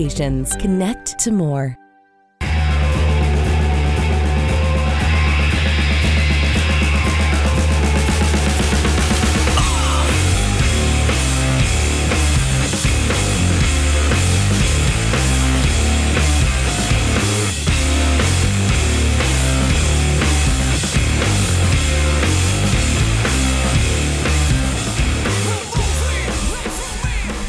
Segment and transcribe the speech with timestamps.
[0.00, 1.76] Connect to more.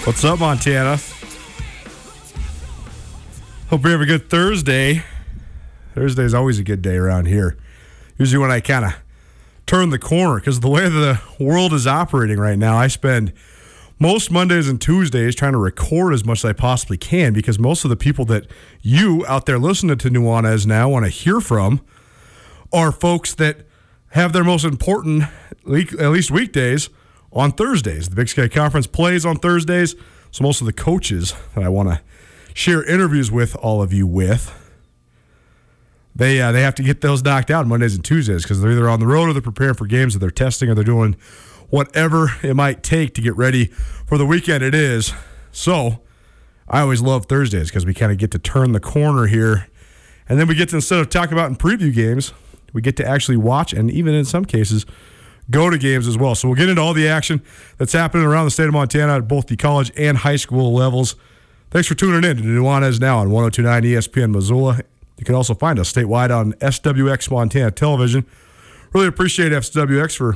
[0.03, 1.00] What's up, Montana?
[3.72, 5.02] Hope you have a good Thursday.
[5.96, 7.56] Thursday is always a good day around here.
[8.18, 8.96] Usually, when I kind of
[9.66, 13.32] turn the corner, because the way the world is operating right now, I spend
[13.98, 17.86] most Mondays and Tuesdays trying to record as much as I possibly can because most
[17.86, 18.46] of the people that
[18.82, 21.80] you out there listening to Nuanez now want to hear from
[22.74, 23.59] are folks that
[24.09, 25.24] have their most important,
[25.66, 26.90] at least weekdays,
[27.32, 28.09] on Thursdays.
[28.09, 29.96] The Big Sky Conference plays on Thursdays,
[30.30, 32.02] so most of the coaches that I want to
[32.54, 34.58] share interviews with all of you with,
[36.16, 38.90] they uh, they have to get those knocked out Mondays and Tuesdays because they're either
[38.90, 41.16] on the road or they're preparing for games or they're testing or they're doing
[41.70, 45.14] whatever it might take to get ready for the weekend it is.
[45.52, 46.02] So
[46.68, 49.68] I always love Thursdays because we kind of get to turn the corner here.
[50.30, 52.34] And then we get to, instead of talking about in preview games,
[52.74, 54.86] we get to actually watch and even in some cases,
[55.50, 56.36] go to games as well.
[56.36, 57.42] So we'll get into all the action
[57.78, 61.16] that's happening around the state of Montana at both the college and high school levels.
[61.72, 64.82] Thanks for tuning in to Nuanez Now on 1029 ESPN Missoula.
[65.18, 68.26] You can also find us statewide on SWX Montana Television.
[68.92, 70.36] Really appreciate SWX for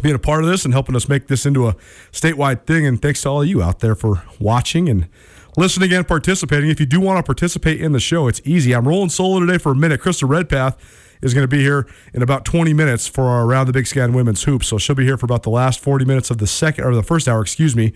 [0.00, 1.74] being a part of this and helping us make this into a
[2.12, 2.86] statewide thing.
[2.86, 5.08] And thanks to all of you out there for watching and
[5.56, 6.70] listening and participating.
[6.70, 8.76] If you do want to participate in the show, it's easy.
[8.76, 10.00] I'm rolling solo today for a minute.
[10.00, 10.76] Krista Redpath
[11.20, 14.04] is going to be here in about 20 minutes for our Around the Big Sky
[14.04, 14.68] and Women's Hoops.
[14.68, 17.02] So she'll be here for about the last 40 minutes of the second or the
[17.02, 17.92] first hour, excuse me.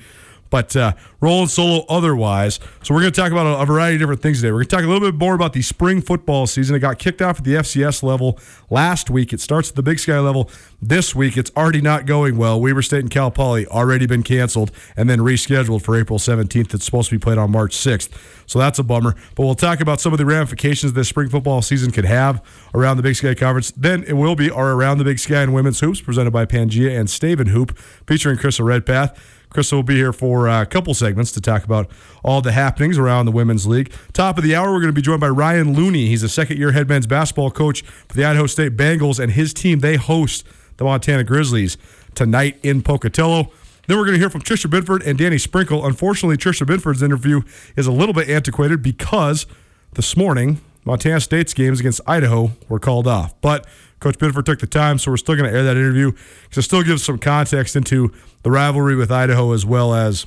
[0.50, 2.60] But uh, rolling solo otherwise.
[2.82, 4.50] So we're going to talk about a, a variety of different things today.
[4.50, 6.76] We're going to talk a little bit more about the spring football season.
[6.76, 8.38] It got kicked off at the FCS level
[8.70, 9.32] last week.
[9.32, 10.50] It starts at the Big Sky level
[10.81, 11.37] this week.
[11.37, 12.60] It's already not going well.
[12.60, 16.75] Weber State and Cal Poly already been canceled and then rescheduled for April 17th.
[16.75, 18.10] It's supposed to be played on March 6th.
[18.47, 19.14] So that's a bummer.
[19.34, 22.42] But we'll talk about some of the ramifications this spring football season could have
[22.75, 23.70] around the Big Sky Conference.
[23.72, 26.99] Then it will be our Around the Big Sky and Women's Hoops presented by Pangea
[26.99, 27.76] and Stave & Hoop
[28.06, 29.19] featuring Krista Redpath.
[29.50, 31.90] Krista will be here for uh, a couple segments to talk about
[32.22, 33.92] all the happenings around the Women's League.
[34.12, 36.06] Top of the hour, we're going to be joined by Ryan Looney.
[36.06, 39.54] He's a second year head men's basketball coach for the Idaho State Bengals, and his
[39.54, 40.44] team, they host
[40.76, 41.76] the Montana Grizzlies
[42.14, 43.50] tonight in Pocatello.
[43.86, 45.86] Then we're going to hear from Tricia Binford and Danny Sprinkle.
[45.86, 47.40] Unfortunately, Tricia Binford's interview
[47.74, 49.46] is a little bit antiquated because
[49.94, 53.38] this morning, Montana State's games against Idaho were called off.
[53.40, 53.66] But
[54.00, 56.62] Coach Binford took the time, so we're still going to air that interview because it
[56.62, 58.12] still gives some context into
[58.42, 60.26] the rivalry with Idaho as well as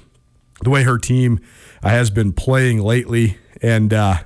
[0.63, 1.39] the way her team
[1.83, 3.37] uh, has been playing lately.
[3.61, 4.19] And uh,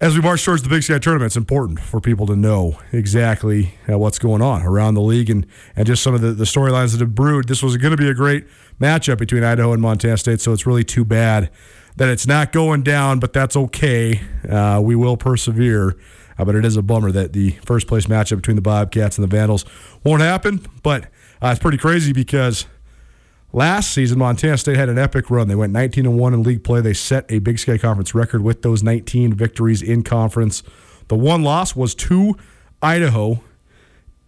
[0.00, 3.74] as we march towards the Big Sky tournament, it's important for people to know exactly
[3.90, 5.46] uh, what's going on around the league and,
[5.76, 7.48] and just some of the, the storylines that have brewed.
[7.48, 8.46] This was going to be a great
[8.80, 11.50] matchup between Idaho and Montana State, so it's really too bad
[11.96, 14.20] that it's not going down, but that's okay.
[14.48, 15.96] Uh, we will persevere.
[16.38, 19.22] Uh, but it is a bummer that the first place matchup between the Bobcats and
[19.22, 19.64] the Vandals
[20.04, 20.64] won't happen.
[20.82, 21.04] But
[21.42, 22.66] uh, it's pretty crazy because
[23.52, 25.48] last season Montana State had an epic run.
[25.48, 26.80] They went 19 and one in league play.
[26.80, 30.62] They set a Big Sky Conference record with those 19 victories in conference.
[31.08, 32.36] The one loss was to
[32.82, 33.42] Idaho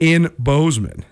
[0.01, 1.05] in Bozeman.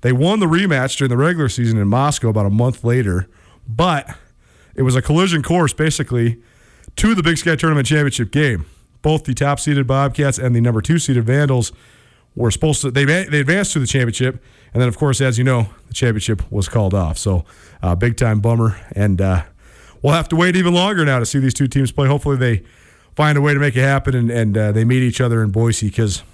[0.00, 3.26] They won the rematch during the regular season in Moscow about a month later,
[3.66, 4.16] but
[4.74, 6.40] it was a collision course basically
[6.96, 8.66] to the Big Sky Tournament Championship game
[9.04, 11.72] both the top seeded Bobcats and the number two seeded Vandals
[12.34, 14.42] were supposed to they they advanced to the championship,
[14.72, 17.18] and then of course, as you know, the championship was called off.
[17.18, 17.44] So
[17.82, 19.44] uh, big time bummer, and uh,
[20.02, 22.08] we'll have to wait even longer now to see these two teams play.
[22.08, 22.62] Hopefully, they
[23.14, 25.50] find a way to make it happen and and uh, they meet each other in
[25.50, 26.24] Boise because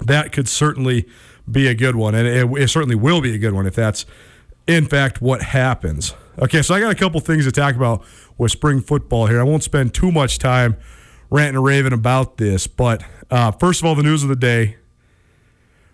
[0.00, 1.08] that could certainly
[1.50, 4.04] be a good one, and it, it certainly will be a good one if that's
[4.66, 6.14] in fact what happens.
[6.40, 8.02] Okay, so I got a couple things to talk about
[8.38, 9.38] with spring football here.
[9.38, 10.76] I won't spend too much time
[11.32, 12.66] ranting and raving about this.
[12.66, 14.76] But uh, first of all, the news of the day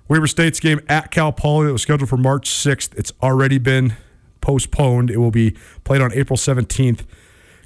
[0.09, 2.95] Weber State's game at Cal Poly that was scheduled for March 6th.
[2.97, 3.95] It's already been
[4.41, 5.11] postponed.
[5.11, 5.55] It will be
[5.85, 7.05] played on April 17th.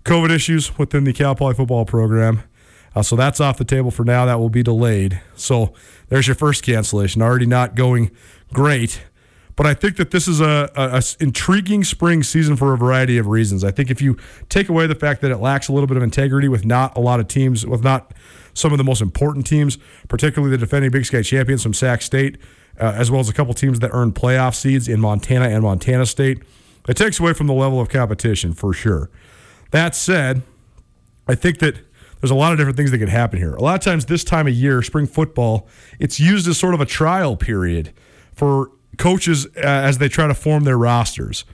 [0.04, 2.42] COVID issues within the Cal Poly football program.
[2.94, 4.26] Uh, so that's off the table for now.
[4.26, 5.20] That will be delayed.
[5.34, 5.72] So
[6.08, 7.22] there's your first cancellation.
[7.22, 8.10] Already not going
[8.52, 9.02] great.
[9.54, 13.18] But I think that this is a, a, a, intriguing spring season for a variety
[13.18, 13.64] of reasons.
[13.64, 14.16] I think if you
[14.48, 17.00] take away the fact that it lacks a little bit of integrity with not a
[17.00, 18.14] lot of teams, with not
[18.54, 19.78] some of the most important teams,
[20.08, 22.38] particularly the defending Big Sky champions from Sac State,
[22.80, 26.06] uh, as well as a couple teams that earned playoff seeds in Montana and Montana
[26.06, 26.42] State,
[26.88, 29.10] it takes away from the level of competition for sure.
[29.70, 30.42] That said,
[31.28, 31.76] I think that
[32.20, 33.54] there's a lot of different things that could happen here.
[33.54, 35.68] A lot of times, this time of year, spring football,
[35.98, 37.92] it's used as sort of a trial period
[38.32, 41.44] for coaches uh, as they try to form their rosters.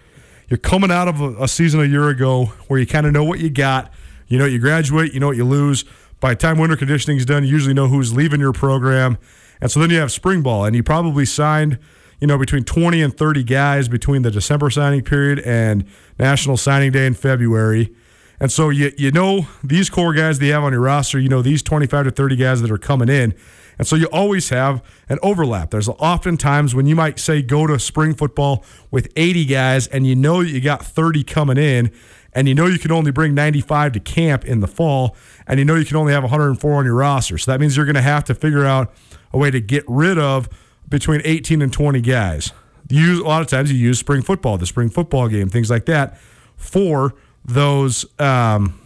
[0.49, 3.25] You're coming out of a, a season a year ago where you kind of know
[3.25, 3.93] what you got.
[4.29, 5.85] You know, you graduate, you know what you lose.
[6.21, 9.19] By the time winter conditioning is done, you usually know who's leaving your program.
[9.61, 11.79] And so then you have spring ball, and you probably signed,
[12.21, 15.85] you know, between 20 and 30 guys between the December signing period and
[16.19, 17.95] National Signing Day in February.
[18.41, 21.29] And so you, you know these core guys that you have on your roster, you
[21.29, 23.35] know these 25 to 30 guys that are coming in.
[23.79, 25.71] And so you always have an overlap.
[25.71, 30.07] There's often times when you might say go to spring football with 80 guys and
[30.07, 31.93] you know you got 30 coming in
[32.33, 35.17] and you know you can only bring 95 to camp in the fall
[35.47, 37.39] and you know you can only have 104 on your roster.
[37.39, 38.93] So that means you're going to have to figure out
[39.33, 40.49] a way to get rid of
[40.89, 42.53] between 18 and 20 guys.
[42.89, 45.87] use a lot of times you use spring football, the spring football game, things like
[45.87, 46.19] that
[46.57, 47.15] for
[47.45, 48.79] those um,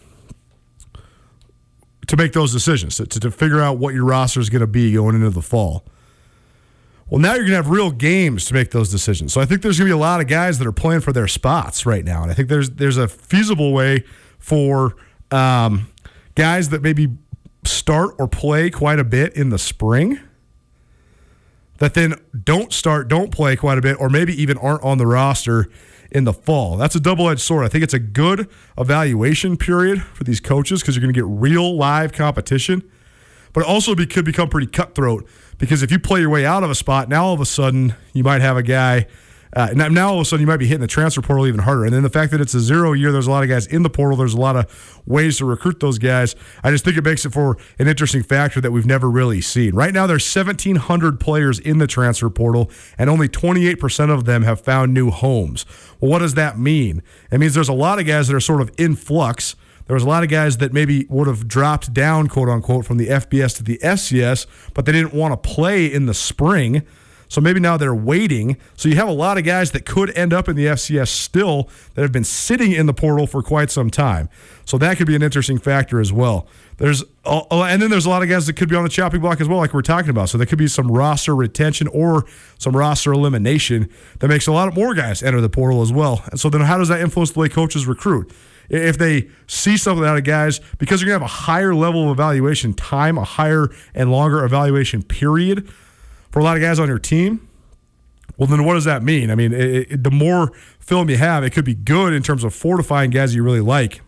[2.07, 4.93] to make those decisions, to, to figure out what your roster is going to be
[4.93, 5.85] going into the fall.
[7.09, 9.33] Well, now you're going to have real games to make those decisions.
[9.33, 11.13] So I think there's going to be a lot of guys that are playing for
[11.13, 14.03] their spots right now, and I think there's there's a feasible way
[14.39, 14.95] for
[15.31, 15.89] um,
[16.35, 17.09] guys that maybe
[17.65, 20.19] start or play quite a bit in the spring
[21.77, 25.07] that then don't start, don't play quite a bit, or maybe even aren't on the
[25.07, 25.69] roster
[26.13, 26.77] in the fall.
[26.77, 27.65] That's a double edged sword.
[27.65, 31.25] I think it's a good evaluation period for these coaches because you're going to get
[31.27, 32.89] real live competition.
[33.51, 35.27] But it also be, could become pretty cutthroat
[35.57, 37.95] because if you play your way out of a spot, now all of a sudden
[38.13, 39.07] you might have a guy
[39.55, 41.85] uh, now, all of a sudden, you might be hitting the transfer portal even harder.
[41.85, 43.83] And then the fact that it's a zero year, there's a lot of guys in
[43.83, 44.17] the portal.
[44.17, 46.35] There's a lot of ways to recruit those guys.
[46.63, 49.75] I just think it makes it for an interesting factor that we've never really seen.
[49.75, 54.59] Right now, there's 1,700 players in the transfer portal, and only 28% of them have
[54.59, 55.65] found new homes.
[55.99, 57.03] Well, what does that mean?
[57.31, 59.55] It means there's a lot of guys that are sort of in flux.
[59.85, 62.97] There was a lot of guys that maybe would have dropped down, quote unquote, from
[62.97, 66.83] the FBS to the FCS, but they didn't want to play in the spring
[67.33, 68.57] so maybe now they're waiting.
[68.77, 71.67] So you have a lot of guys that could end up in the FCS still
[71.95, 74.29] that have been sitting in the portal for quite some time.
[74.65, 76.45] So that could be an interesting factor as well.
[76.77, 78.89] There's uh, uh, and then there's a lot of guys that could be on the
[78.89, 80.29] chopping block as well, like we're talking about.
[80.29, 82.25] So there could be some roster retention or
[82.59, 86.21] some roster elimination that makes a lot of more guys enter the portal as well.
[86.29, 88.31] And so then how does that influence the way coaches recruit?
[88.69, 92.11] If they see something out of guys, because you're gonna have a higher level of
[92.11, 95.67] evaluation time, a higher and longer evaluation period
[96.33, 97.47] for a lot of guys on your team,
[98.37, 99.29] well, then what does that mean?
[99.29, 102.43] I mean, it, it, the more film you have, it could be good in terms
[102.43, 104.01] of fortifying guys you really like.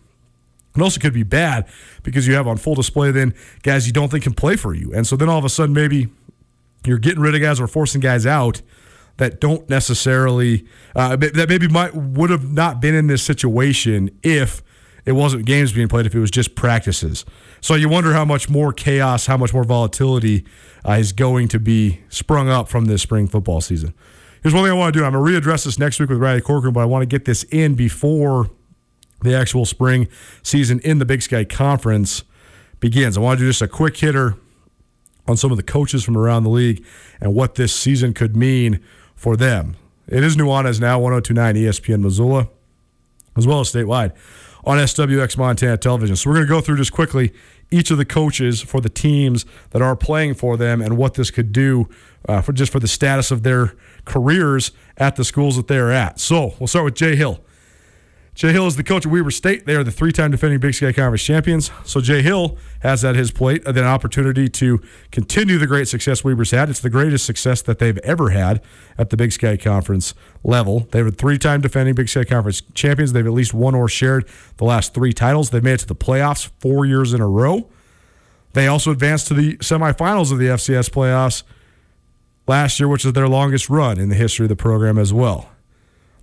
[0.74, 1.68] It also could be bad
[2.02, 4.92] because you have on full display then guys you don't think can play for you.
[4.92, 6.08] And so then all of a sudden, maybe
[6.84, 8.60] you're getting rid of guys or forcing guys out
[9.18, 10.66] that don't necessarily,
[10.96, 14.64] uh, that maybe might would have not been in this situation if
[15.06, 17.24] it wasn't games being played, if it was just practices.
[17.60, 20.44] So you wonder how much more chaos, how much more volatility
[20.86, 23.94] uh, is going to be sprung up from this spring football season.
[24.42, 25.04] Here's one thing I want to do.
[25.04, 27.24] I'm going to readdress this next week with Riley Corcoran, but I want to get
[27.24, 28.50] this in before
[29.22, 30.08] the actual spring
[30.42, 32.24] season in the Big Sky Conference
[32.80, 33.16] begins.
[33.16, 34.34] I want to do just a quick hitter
[35.28, 36.84] on some of the coaches from around the league
[37.20, 38.80] and what this season could mean
[39.14, 39.76] for them.
[40.08, 42.48] It is Nuanez now, 1029 ESPN Missoula,
[43.36, 44.12] as well as statewide
[44.66, 46.16] on SWX Montana Television.
[46.16, 47.32] So we're going to go through just quickly
[47.70, 51.30] each of the coaches for the teams that are playing for them and what this
[51.30, 51.88] could do
[52.28, 56.18] uh, for just for the status of their careers at the schools that they're at.
[56.18, 57.40] So we'll start with Jay Hill.
[58.36, 59.64] Jay Hill is the coach of Weber State.
[59.64, 61.70] They are the three-time defending Big Sky Conference champions.
[61.86, 66.50] So Jay Hill has at his plate an opportunity to continue the great success Weber's
[66.50, 66.68] had.
[66.68, 68.60] It's the greatest success that they've ever had
[68.98, 70.12] at the Big Sky Conference
[70.44, 70.80] level.
[70.90, 73.14] They were three-time defending Big Sky Conference champions.
[73.14, 74.28] They've at least won or shared
[74.58, 75.48] the last three titles.
[75.48, 77.70] They've made it to the playoffs four years in a row.
[78.52, 81.42] They also advanced to the semifinals of the FCS playoffs
[82.46, 85.48] last year, which is their longest run in the history of the program as well.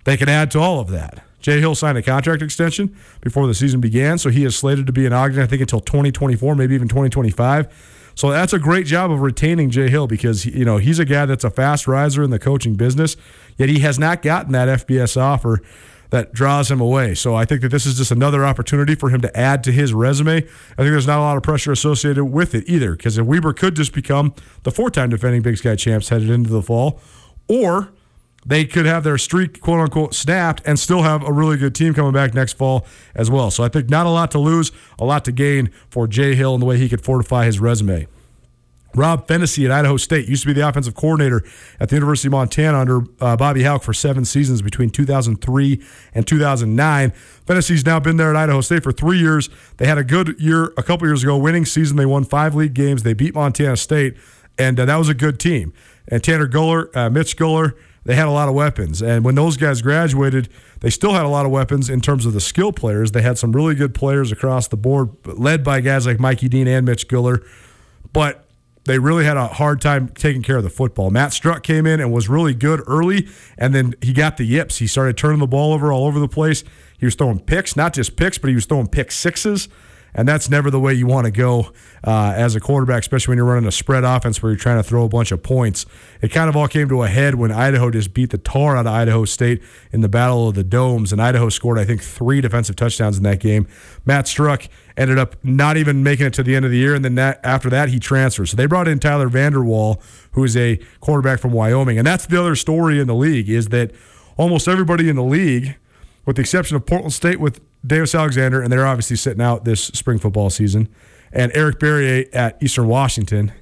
[0.04, 1.24] They can add to all of that.
[1.44, 4.94] Jay Hill signed a contract extension before the season began, so he is slated to
[4.94, 8.12] be in Ogden, I think, until 2024, maybe even 2025.
[8.14, 11.26] So that's a great job of retaining Jay Hill because you know he's a guy
[11.26, 13.18] that's a fast riser in the coaching business,
[13.58, 15.60] yet he has not gotten that FBS offer
[16.08, 17.14] that draws him away.
[17.14, 19.92] So I think that this is just another opportunity for him to add to his
[19.92, 20.38] resume.
[20.38, 23.76] I think there's not a lot of pressure associated with it either because Weber could
[23.76, 24.32] just become
[24.62, 27.02] the four-time defending Big Sky champs headed into the fall,
[27.48, 27.92] or
[28.46, 31.94] they could have their streak, quote unquote, snapped and still have a really good team
[31.94, 33.50] coming back next fall as well.
[33.50, 36.54] So I think not a lot to lose, a lot to gain for Jay Hill
[36.54, 38.06] and the way he could fortify his resume.
[38.94, 41.42] Rob Phenicie at Idaho State used to be the offensive coordinator
[41.80, 45.82] at the University of Montana under uh, Bobby Hauck for seven seasons between 2003
[46.14, 47.12] and 2009.
[47.44, 49.48] Phenicie's now been there at Idaho State for three years.
[49.78, 51.96] They had a good year a couple years ago, winning season.
[51.96, 53.02] They won five league games.
[53.02, 54.16] They beat Montana State,
[54.58, 55.72] and uh, that was a good team.
[56.06, 57.74] And Tanner Gueller, uh, Mitch Gueller,
[58.04, 59.02] they had a lot of weapons.
[59.02, 60.48] And when those guys graduated,
[60.80, 63.12] they still had a lot of weapons in terms of the skill players.
[63.12, 66.68] They had some really good players across the board, led by guys like Mikey Dean
[66.68, 67.44] and Mitch Gueller.
[68.12, 68.44] But
[68.84, 71.10] they really had a hard time taking care of the football.
[71.10, 74.78] Matt Struck came in and was really good early, and then he got the yips.
[74.78, 76.62] He started turning the ball over all over the place.
[76.98, 79.68] He was throwing picks, not just picks, but he was throwing pick sixes
[80.14, 81.72] and that's never the way you want to go
[82.04, 84.82] uh, as a quarterback, especially when you're running a spread offense where you're trying to
[84.82, 85.86] throw a bunch of points.
[86.22, 88.86] It kind of all came to a head when Idaho just beat the tar out
[88.86, 92.40] of Idaho State in the Battle of the Domes, and Idaho scored, I think, three
[92.40, 93.66] defensive touchdowns in that game.
[94.04, 97.04] Matt Struck ended up not even making it to the end of the year, and
[97.04, 98.46] then that, after that, he transferred.
[98.46, 100.00] So they brought in Tyler Vander Waal,
[100.32, 103.68] who is a quarterback from Wyoming, and that's the other story in the league is
[103.68, 103.90] that
[104.36, 105.76] almost everybody in the league,
[106.26, 109.84] with the exception of Portland State with Davis Alexander, and they're obviously sitting out this
[109.84, 110.88] spring football season,
[111.32, 113.52] and Eric Barriere at Eastern Washington.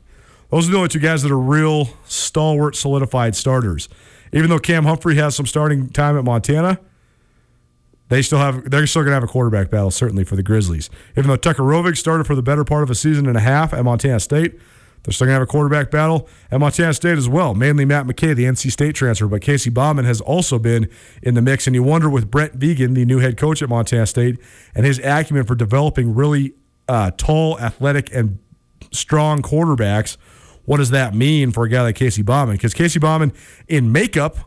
[0.51, 3.89] Those are the only two guys that are real stalwart, solidified starters.
[4.33, 6.79] Even though Cam Humphrey has some starting time at Montana,
[8.09, 10.91] they still have they're still going to have a quarterback battle certainly for the Grizzlies.
[11.17, 13.73] Even though Tucker Rovig started for the better part of a season and a half
[13.73, 14.59] at Montana State,
[15.03, 17.55] they're still going to have a quarterback battle at Montana State as well.
[17.55, 20.89] Mainly Matt McKay, the NC State transfer, but Casey Bauman has also been
[21.23, 21.67] in the mix.
[21.67, 24.39] And you wonder with Brent Vigen, the new head coach at Montana State,
[24.75, 26.55] and his acumen for developing really
[26.89, 28.39] uh, tall, athletic, and
[28.93, 30.17] strong quarterbacks,
[30.65, 32.55] what does that mean for a guy like Casey Bauman?
[32.55, 33.33] Because Casey Bauman,
[33.67, 34.39] in makeup,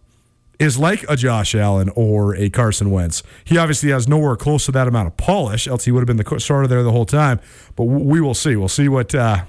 [0.57, 3.23] is like a Josh Allen or a Carson Wentz.
[3.43, 6.15] He obviously has nowhere close to that amount of polish, else he would have been
[6.15, 7.41] the starter there the whole time.
[7.75, 8.55] But we will see.
[8.55, 9.13] We'll see what.
[9.13, 9.43] Uh,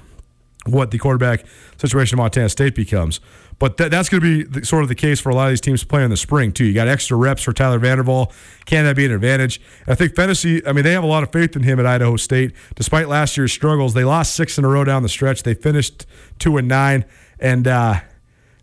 [0.67, 1.45] what the quarterback
[1.79, 3.21] situation of Montana State becomes.
[3.59, 5.53] But th- that's going to be the, sort of the case for a lot of
[5.53, 6.65] these teams playing in the spring, too.
[6.65, 8.33] You got extra reps for Tyler Vander Waal.
[8.67, 9.61] Can that be an advantage?
[9.87, 12.17] I think Phenicie, I mean, they have a lot of faith in him at Idaho
[12.17, 12.53] State.
[12.75, 15.43] Despite last year's struggles, they lost six in a row down the stretch.
[15.43, 16.05] They finished
[16.39, 17.07] two and nine,
[17.39, 18.01] and uh,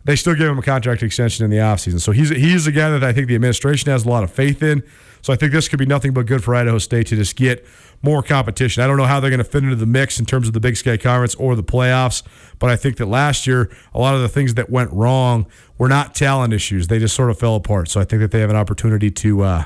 [0.03, 2.00] they still gave him a contract extension in the offseason.
[2.00, 4.62] So he's, he's a guy that I think the administration has a lot of faith
[4.62, 4.83] in.
[5.24, 7.65] So I think this could be nothing but good for Idaho State to just get
[8.01, 8.84] more competition.
[8.84, 10.60] I don't know how they're going to fit into the mix in terms of the
[10.60, 12.24] Big Sky Conference or the playoffs,
[12.60, 15.88] but I think that last year, a lot of the things that went wrong were
[15.88, 16.88] not talent issues.
[16.88, 17.89] They just sort of fell apart.
[17.89, 19.63] So I think that they have an opportunity to uh,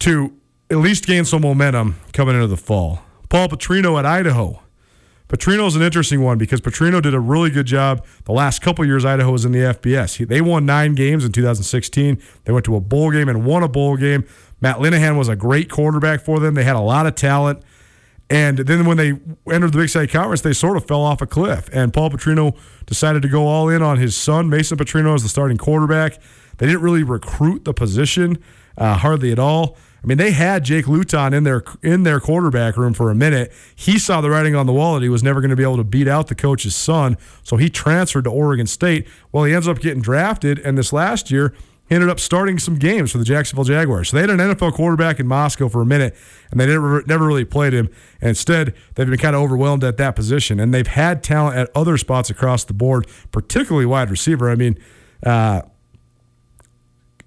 [0.00, 0.34] to
[0.68, 3.02] at least gain some momentum coming into the fall.
[3.28, 4.60] Paul Petrino at Idaho.
[5.30, 8.84] Petrino is an interesting one because Petrino did a really good job the last couple
[8.84, 10.16] years Idaho was in the FBS.
[10.16, 12.20] He, they won nine games in 2016.
[12.44, 14.24] They went to a bowl game and won a bowl game.
[14.60, 16.54] Matt Linehan was a great quarterback for them.
[16.54, 17.62] They had a lot of talent.
[18.28, 19.20] And then when they
[19.52, 21.70] entered the Big Sky Conference, they sort of fell off a cliff.
[21.72, 22.56] And Paul Petrino
[22.86, 26.18] decided to go all in on his son, Mason Petrino, as the starting quarterback.
[26.58, 28.42] They didn't really recruit the position,
[28.76, 29.76] uh, hardly at all.
[30.02, 33.52] I mean, they had Jake Luton in their in their quarterback room for a minute.
[33.74, 35.76] He saw the writing on the wall that he was never going to be able
[35.76, 39.06] to beat out the coach's son, so he transferred to Oregon State.
[39.30, 41.54] Well, he ends up getting drafted, and this last year
[41.88, 44.08] he ended up starting some games for the Jacksonville Jaguars.
[44.08, 46.16] So they had an NFL quarterback in Moscow for a minute,
[46.50, 47.90] and they never never really played him.
[48.22, 51.70] And instead, they've been kind of overwhelmed at that position, and they've had talent at
[51.74, 54.50] other spots across the board, particularly wide receiver.
[54.50, 54.78] I mean.
[55.24, 55.62] Uh,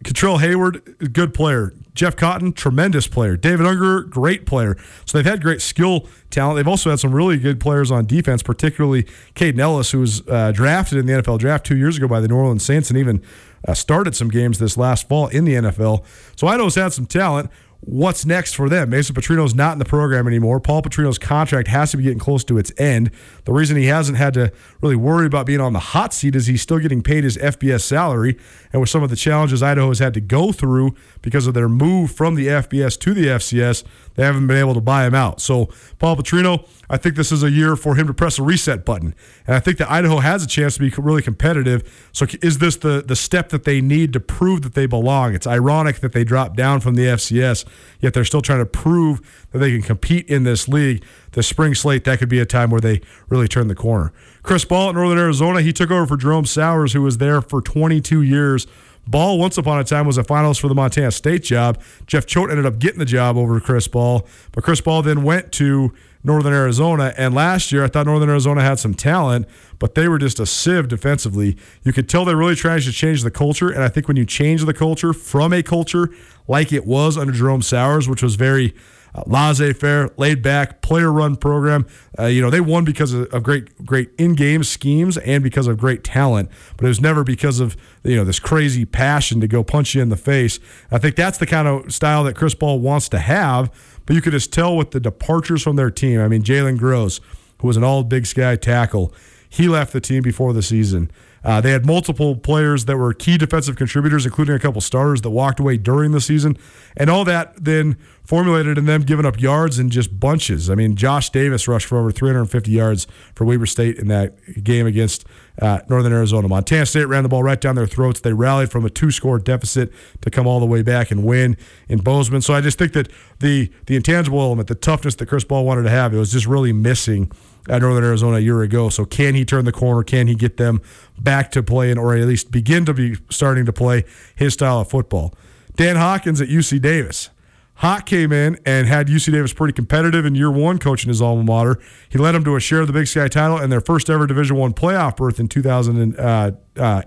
[0.03, 1.73] Cutrell Haywood, good player.
[1.93, 3.37] Jeff Cotton, tremendous player.
[3.37, 4.77] David Unger, great player.
[5.05, 6.57] So they've had great skill talent.
[6.57, 9.03] They've also had some really good players on defense, particularly
[9.35, 12.27] Kaden Elliss, who was uh, drafted in the NFL draft two years ago by the
[12.27, 13.21] New Orleans Saints and even
[13.67, 16.03] uh, started some games this last fall in the NFL.
[16.35, 17.51] So Idaho's had some talent
[17.85, 18.89] what's next for them.
[18.89, 20.59] Mason Petrino's not in the program anymore.
[20.59, 23.11] Paul Petrino's contract has to be getting close to its end.
[23.45, 26.47] The reason he hasn't had to really worry about being on the hot seat is
[26.47, 28.37] he's still getting paid his FBS salary.
[28.71, 31.69] And with some of the challenges Idaho has had to go through because of their
[31.69, 33.83] move from the FBS to the FCS,
[34.15, 35.41] they haven't been able to buy him out.
[35.41, 38.85] So, Paul Petrino, I think this is a year for him to press a reset
[38.85, 39.15] button.
[39.47, 42.09] And I think that Idaho has a chance to be really competitive.
[42.11, 45.33] So, is this the, the step that they need to prove that they belong?
[45.33, 47.65] It's ironic that they dropped down from the FCS,
[48.01, 51.03] yet they're still trying to prove that they can compete in this league.
[51.31, 54.11] The spring slate, that could be a time where they really turn the corner.
[54.43, 57.61] Chris Ball at Northern Arizona, he took over for Jerome Souers, who was there for
[57.61, 58.67] 22 years
[59.05, 61.81] Ball, once upon a time, was a finalist for the Montana State job.
[62.07, 65.51] Jeff Choate ended up getting the job over Chris Ball, but Chris Ball then went
[65.53, 65.93] to
[66.23, 67.13] Northern Arizona.
[67.17, 70.45] And last year, I thought Northern Arizona had some talent, but they were just a
[70.45, 71.57] sieve defensively.
[71.83, 73.69] You could tell they're really trying to change the culture.
[73.69, 76.09] And I think when you change the culture from a culture
[76.47, 78.73] like it was under Jerome Souers, which was very
[79.15, 81.85] uh, laissez-faire, laid-back, player-run program.
[82.17, 85.77] Uh, you know, they won because of, of, great, great in-game schemes and because of
[85.77, 89.63] great talent, but it was never because of you know this crazy passion to go
[89.63, 90.59] punch you in the face.
[90.91, 93.71] I think that's the kind of style that Chris Ball wants to have.
[94.05, 96.19] But you could just tell with the departures from their team.
[96.19, 97.21] I mean, Jalen Gross,
[97.59, 99.13] who was an all Big Sky tackle,
[99.47, 101.09] he left the team before the season.
[101.43, 105.29] Uh, they had multiple players that were key defensive contributors, including a couple starters that
[105.31, 106.57] walked away during the season.
[106.95, 110.69] And all that then formulated in them giving up yards in just bunches.
[110.69, 114.87] I mean, Josh Davis rushed for over 350 yards for Weber State in that game
[114.87, 115.25] against
[115.61, 116.47] uh, Northern Arizona.
[116.47, 118.21] Montana State ran the ball right down their throats.
[118.21, 121.57] They rallied from a two-score deficit to come all the way back and win
[121.89, 122.41] in Bozeman.
[122.41, 125.83] So I just think that the the intangible element, the toughness that Chris Ball wanted
[125.83, 127.31] to have, it was just really missing
[127.69, 128.89] at Northern Arizona a year ago.
[128.89, 130.03] So can he turn the corner?
[130.03, 130.81] Can he get them
[131.19, 134.89] back to playing, or at least begin to be starting to play his style of
[134.89, 135.33] football?
[135.75, 137.29] Dan Hawkins at UC Davis.
[137.75, 141.43] Hawk came in and had UC Davis pretty competitive in year one coaching his alma
[141.43, 141.79] mater.
[142.07, 144.27] He led them to a share of the Big Sky title and their first ever
[144.27, 146.55] Division One playoff berth in 2018.
[146.77, 147.01] Uh,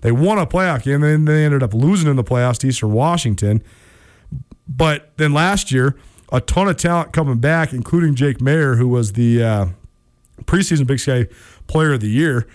[0.00, 2.68] they won a playoff game, and then they ended up losing in the playoffs to
[2.68, 3.62] Eastern Washington.
[4.68, 5.96] But then last year,
[6.32, 9.66] a ton of talent coming back, including Jake Maier, who was the uh,
[10.42, 11.28] preseason Big Sky
[11.68, 12.48] Player of the Year,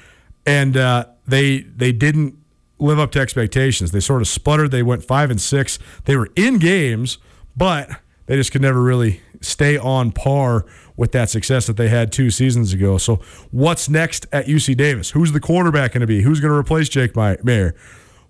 [0.45, 2.35] and uh, they they didn't
[2.79, 3.91] live up to expectations.
[3.91, 4.71] They sort of sputtered.
[4.71, 5.79] They went five and six.
[6.05, 7.19] They were in games,
[7.55, 7.89] but
[8.25, 12.31] they just could never really stay on par with that success that they had two
[12.31, 12.97] seasons ago.
[12.97, 13.17] So,
[13.51, 15.11] what's next at UC Davis?
[15.11, 16.21] Who's the quarterback going to be?
[16.23, 17.73] Who's going to replace Jake Maier?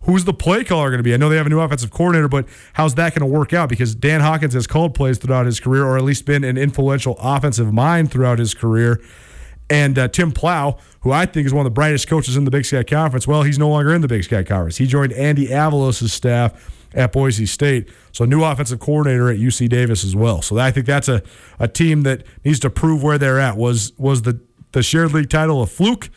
[0.07, 1.13] Who's the play caller going to be?
[1.13, 3.67] I know they have a new offensive coordinator, but how's that going to work out?
[3.67, 7.17] Because Dan Hawkins has called plays throughout his career, or at least been an influential
[7.19, 9.01] offensive mind throughout his career.
[9.69, 12.51] And uh, Tim Plough, who I think is one of the brightest coaches in the
[12.51, 14.77] Big Sky Conference, well, he's no longer in the Big Sky Conference.
[14.77, 17.89] He joined Andy Avalos' staff at Boise State.
[18.13, 20.41] So, new offensive coordinator at UC Davis as well.
[20.41, 21.21] So, I think that's a,
[21.59, 23.57] a team that needs to prove where they're at.
[23.57, 24.39] Was was the,
[24.71, 26.09] the shared league title a fluke,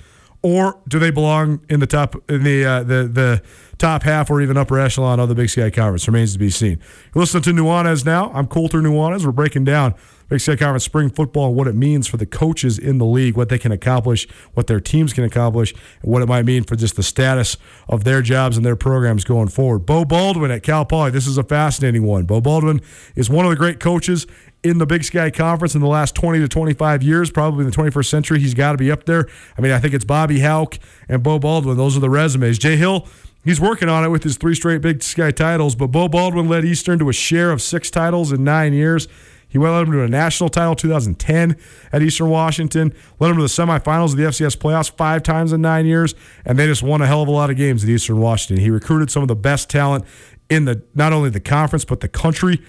[0.42, 3.42] or do they belong in the top in the uh, the the
[3.80, 6.06] top half or even upper echelon of the Big Sky Conference?
[6.06, 6.78] Remains to be seen.
[7.14, 8.30] You're listening to Nuanez now.
[8.32, 9.24] I'm Colter Nuanez.
[9.24, 9.94] We're breaking down
[10.28, 13.36] Big Sky Conference spring football and what it means for the coaches in the league,
[13.36, 16.76] what they can accomplish, what their teams can accomplish, and what it might mean for
[16.76, 17.56] just the status
[17.88, 19.80] of their jobs and their programs going forward.
[19.80, 21.10] Beau Baldwin at Cal Poly.
[21.10, 22.26] This is a fascinating one.
[22.26, 22.80] Beau Baldwin
[23.16, 24.26] is one of the great coaches
[24.62, 27.76] in the Big Sky Conference in the last 20 to 25 years, probably in the
[27.76, 28.40] 21st century.
[28.40, 29.26] He's got to be up there.
[29.56, 31.76] I mean, I think it's Bobby Hauck and Beau Baldwin.
[31.76, 32.58] Those are the resumes.
[32.58, 33.08] Jay Hill,
[33.44, 36.64] he's working on it with his three straight Big Sky titles, but Beau Baldwin led
[36.64, 39.08] Eastern to a share of six titles in nine years.
[39.48, 41.56] He led them to a national title 2010
[41.92, 45.60] at Eastern Washington, led them to the semifinals of the FCS playoffs five times in
[45.60, 48.20] nine years, and they just won a hell of a lot of games at Eastern
[48.20, 48.62] Washington.
[48.62, 50.04] He recruited some of the best talent
[50.48, 52.62] in the not only the conference but the country.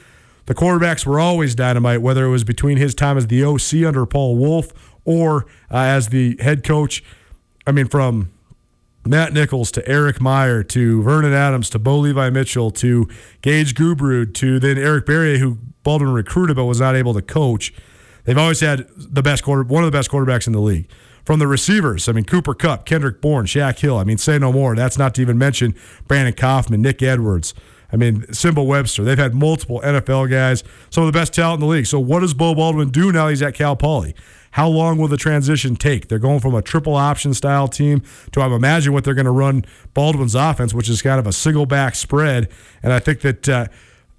[0.47, 4.07] The quarterbacks were always dynamite, whether it was between his time as the OC under
[4.07, 4.71] Paul Wulff
[5.05, 7.03] or uh, as the head coach.
[7.67, 8.31] I mean, from
[9.05, 13.07] Matt Nichols to Eric Meyer to Vernon Adams to Bo Levi Mitchell to
[13.41, 17.73] Gage Gubrud to then Eric Barriere, who Baldwin recruited but was not able to coach.
[18.25, 20.87] They've always had the best quarter, one of the best quarterbacks in the league.
[21.25, 23.97] From the receivers, I mean Cooper Kupp, Kendrick Bourne, Shaq Hill.
[23.97, 24.75] I mean, say no more.
[24.75, 25.75] That's not to even mention
[26.07, 27.53] Brandon Kaufman, Nick Edwards.
[27.93, 29.03] I mean, Simba Webster.
[29.03, 31.85] They've had multiple NFL guys, some of the best talent in the league.
[31.85, 34.15] So what does Beau Baldwin do now he's at Cal Poly?
[34.51, 36.07] How long will the transition take?
[36.07, 39.31] They're going from a triple option style team to I'm imagine what they're going to
[39.31, 42.49] run Baldwin's offense, which is kind of a single back spread.
[42.83, 43.67] And I think that uh,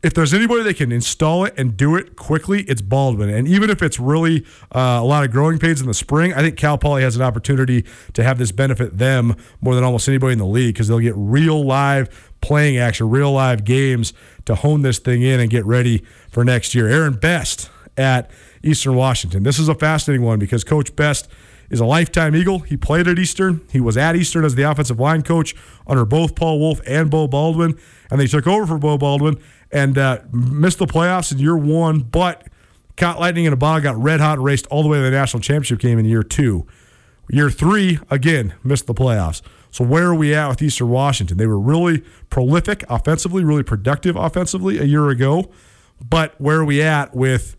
[0.03, 3.29] if there's anybody that can install it and do it quickly, it's Baldwin.
[3.29, 6.41] And even if it's really uh, a lot of growing pains in the spring, I
[6.41, 10.33] think Cal Poly has an opportunity to have this benefit them more than almost anybody
[10.33, 14.13] in the league because they'll get real live playing action, real live games
[14.47, 16.89] to hone this thing in and get ready for next year.
[16.89, 18.31] Aaron Best at
[18.63, 19.43] Eastern Washington.
[19.43, 21.29] This is a fascinating one because Coach Best
[21.71, 22.61] is a lifetime Eagle.
[22.61, 23.63] He played at Eastern.
[23.71, 25.55] He was at Eastern as the offensive line coach
[25.87, 27.79] under both Paul Wulff and Beau Baldwin.
[28.11, 29.39] And they took over for Beau Baldwin
[29.71, 32.47] and uh, missed the playoffs in year one, but
[32.97, 35.11] caught lightning in a bottle, got red hot, and raced all the way to the
[35.11, 36.67] national championship game in year two.
[37.31, 39.41] Year three, again, missed the playoffs.
[39.71, 41.39] So where are we at with Eastern Washington?
[41.39, 45.51] They were really prolific offensively, really productive offensively a year ago.
[46.07, 47.57] But where are we at with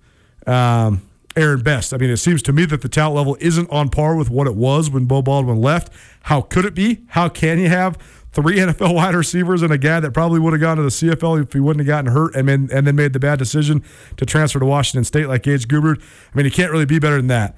[0.48, 1.02] um,
[1.36, 1.94] Aaron Best.
[1.94, 4.48] I mean, it seems to me that the talent level isn't on par with what
[4.48, 5.92] it was when Beau Baldwin left.
[6.24, 7.04] How could it be?
[7.10, 7.98] How can you have
[8.32, 11.44] three NFL wide receivers and a guy that probably would have gone to the CFL
[11.44, 13.84] if he wouldn't have gotten hurt and then, and then made the bad decision
[14.18, 16.00] to transfer to Washington State like Gage Gubrud?
[16.02, 17.56] I mean, he can't really be better than that.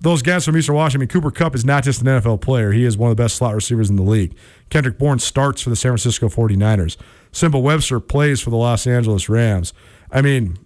[0.00, 2.70] Those guys from Eastern Washington, I mean, Cooper Kupp is not just an NFL player.
[2.70, 4.36] He is one of the best slot receivers in the league.
[4.68, 6.96] Kendrick Bourne starts for the San Francisco 49ers.
[7.32, 9.72] Simba Webster plays for the Los Angeles Rams.
[10.12, 10.58] I mean,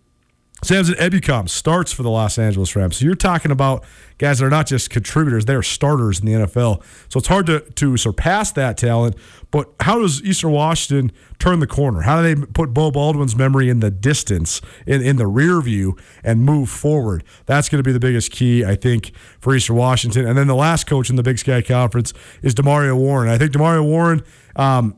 [0.64, 2.96] Samson Ebukam starts for the Los Angeles Rams.
[2.96, 3.84] So you're talking about
[4.18, 6.82] guys that are not just contributors, they're starters in the NFL.
[7.08, 9.16] So it's hard to, to surpass that talent.
[9.50, 12.02] But how does Eastern Washington turn the corner?
[12.02, 15.96] How do they put Beau Baldwin's memory in the distance, in, in the rear view,
[16.22, 17.24] and move forward?
[17.46, 20.26] That's going to be the biggest key, I think, for Eastern Washington.
[20.26, 23.28] And then the last coach in the Big Sky Conference is Demario Warren.
[23.28, 24.22] I think Demario Warren.
[24.56, 24.96] Um,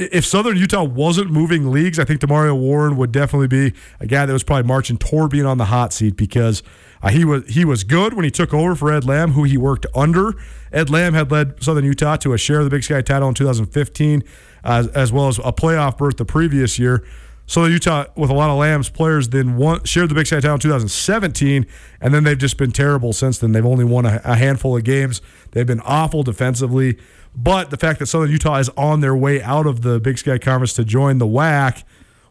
[0.00, 4.26] if Southern Utah wasn't moving leagues, I think Demario Warren would definitely be a guy
[4.26, 6.62] that was probably marching toward being on the hot seat because
[7.02, 9.56] uh, he was he was good when he took over for Ed Lamb, who he
[9.56, 10.34] worked under.
[10.72, 13.34] Ed Lamb had led Southern Utah to a share of the Big Sky title in
[13.34, 14.22] 2015,
[14.64, 17.04] uh, as well as a playoff berth the previous year.
[17.46, 20.54] Southern Utah, with a lot of Lamb's players, then won, shared the Big Sky title
[20.54, 21.66] in 2017,
[22.00, 23.50] and then they've just been terrible since then.
[23.50, 25.20] They've only won a, a handful of games.
[25.50, 26.96] They've been awful defensively.
[27.34, 30.38] But the fact that Southern Utah is on their way out of the Big Sky
[30.38, 31.84] Conference to join the WAC,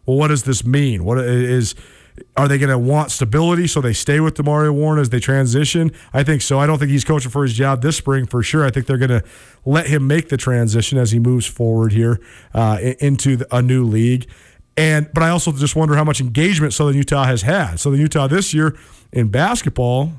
[0.06, 1.04] well, what does this mean?
[1.04, 1.76] What is
[2.36, 5.92] are they going to want stability so they stay with Demario Warren as they transition?
[6.14, 6.60] I think so.
[6.60, 8.66] I don't think he's coaching for his job this spring for sure.
[8.66, 9.24] I think they're going to
[9.66, 12.20] let him make the transition as he moves forward here
[12.54, 14.30] uh, into a new league.
[14.78, 17.80] And but I also just wonder how much engagement Southern Utah has had.
[17.80, 18.78] Southern Utah this year
[19.12, 20.14] in basketball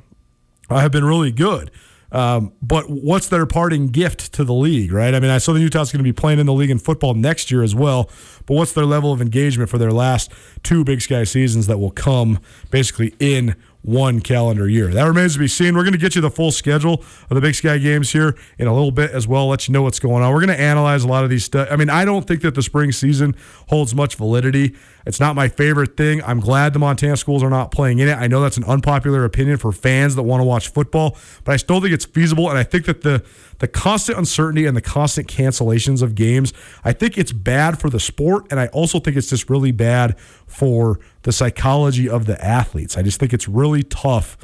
[0.68, 1.70] uh, have been really good.
[2.12, 5.14] Um, but what's their parting gift to the league, right?
[5.14, 7.14] I mean, I saw the Utah's going to be playing in the league in football
[7.14, 8.10] next year as well.
[8.46, 11.90] But what's their level of engagement for their last two Big Sky seasons that will
[11.92, 14.88] come basically in one calendar year.
[14.88, 15.74] That remains to be seen.
[15.74, 18.66] We're going to get you the full schedule of the Big Sky games here in
[18.66, 20.32] a little bit as well, let you know what's going on.
[20.32, 21.68] We're going to analyze a lot of these stuff.
[21.70, 23.34] I mean, I don't think that the spring season
[23.68, 24.76] holds much validity.
[25.06, 26.22] It's not my favorite thing.
[26.24, 28.18] I'm glad the Montana schools are not playing in it.
[28.18, 31.56] I know that's an unpopular opinion for fans that want to watch football, but I
[31.56, 33.24] still think it's feasible and I think that the
[33.60, 38.00] the constant uncertainty and the constant cancellations of games, I think it's bad for the
[38.00, 42.96] sport and I also think it's just really bad for the psychology of the athletes.
[42.96, 44.36] I just think it's really tough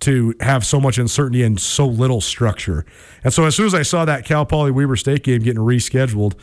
[0.00, 2.84] to have so much uncertainty and so little structure.
[3.24, 6.34] And so as soon as I saw that Cal Poly Weber State game getting rescheduled,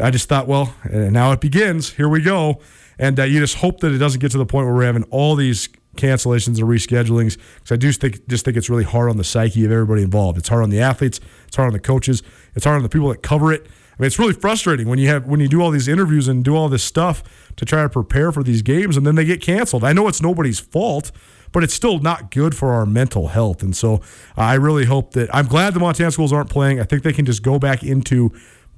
[0.00, 1.92] I just thought, well, now it begins.
[1.92, 2.60] Here we go.
[2.98, 5.04] And uh, you just hope that it doesn't get to the point where we're having
[5.04, 9.18] all these cancellations or reschedulings because I do think just think it's really hard on
[9.18, 10.38] the psyche of everybody involved.
[10.38, 12.22] It's hard on the athletes, it's hard on the coaches,
[12.54, 13.66] it's hard on the people that cover it.
[14.02, 16.56] Mean, it's really frustrating when you have when you do all these interviews and do
[16.56, 17.22] all this stuff
[17.54, 19.84] to try to prepare for these games and then they get canceled.
[19.84, 21.12] I know it's nobody's fault,
[21.52, 23.62] but it's still not good for our mental health.
[23.62, 23.94] And so
[24.36, 26.80] uh, I really hope that I'm glad the Montana schools aren't playing.
[26.80, 28.32] I think they can just go back into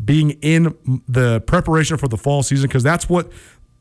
[0.04, 0.76] being in
[1.08, 3.32] the preparation for the fall season because that's what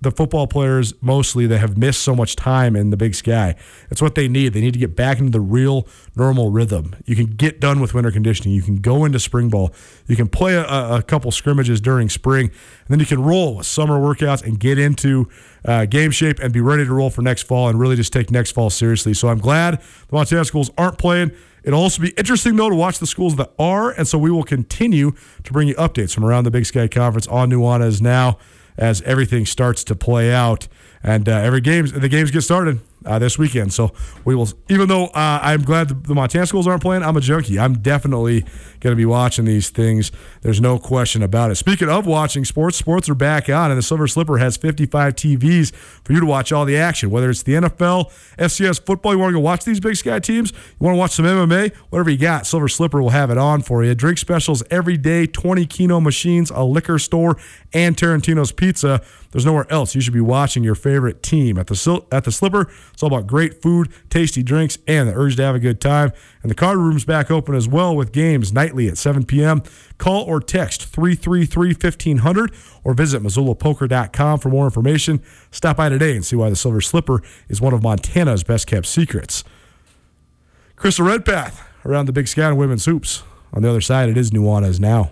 [0.04, 3.56] the football players mostly that have missed so much time in the big sky.
[3.89, 4.54] It's what they need.
[4.54, 6.96] They need to get back into the real normal rhythm.
[7.06, 8.54] You can get done with winter conditioning.
[8.54, 9.74] You can go into spring ball.
[10.08, 13.66] You can play a, a couple scrimmages during spring, and then you can roll with
[13.66, 15.30] summer workouts and get into
[15.66, 18.30] uh, game shape and be ready to roll for next fall and really just take
[18.30, 19.13] next fall seriously.
[19.13, 21.32] So I'm glad the Montana schools aren't playing.
[21.63, 23.92] It'll also be interesting, though, to watch the schools that are.
[23.92, 25.13] And so we will continue
[25.44, 28.38] to bring you updates from around the Big Sky Conference on Nuanez now
[28.78, 30.68] as everything starts to play out.
[31.04, 33.74] And uh, every games, the games get started uh, this weekend.
[33.74, 33.92] So
[34.26, 37.60] we will, even though uh, I'm glad the, Montana schools aren't playing, I'm a junkie.
[37.60, 38.42] I'm definitely
[38.80, 40.12] going to be watching these things.
[40.42, 41.56] There's no question about it.
[41.56, 45.74] Speaking of watching sports, sports are back on, and the Silver Slipper has 55 TVs
[46.04, 47.10] for you to watch all the action.
[47.10, 50.52] Whether it's the NFL, FCS football, you want to go watch these Big Sky teams,
[50.52, 53.62] you want to watch some MMA, whatever you got, Silver Slipper will have it on
[53.62, 53.96] for you.
[53.96, 57.38] Drink specials every day, 20 Keno machines, a liquor store,
[57.74, 59.02] and Tarantino's Pizza.
[59.32, 61.58] There's nowhere else you should be watching your favorite team.
[61.58, 65.36] At the at the Slipper, it's all about great food, tasty drinks, and the urge
[65.38, 66.14] to have a good time.
[66.44, 69.64] And the card room's back open as well with games nightly at 7 p.m.
[69.98, 72.54] Call or text 333 1500
[72.84, 75.22] or visit MissoulaPoker.com for more information.
[75.52, 78.86] Stop by today and see why the Silver Slipper is one of Montana's best kept
[78.86, 79.44] secrets.
[80.78, 83.24] Krista Redpath around the Big Sky and Women's Hoops.
[83.54, 85.12] On the other side, it is Nuanez now.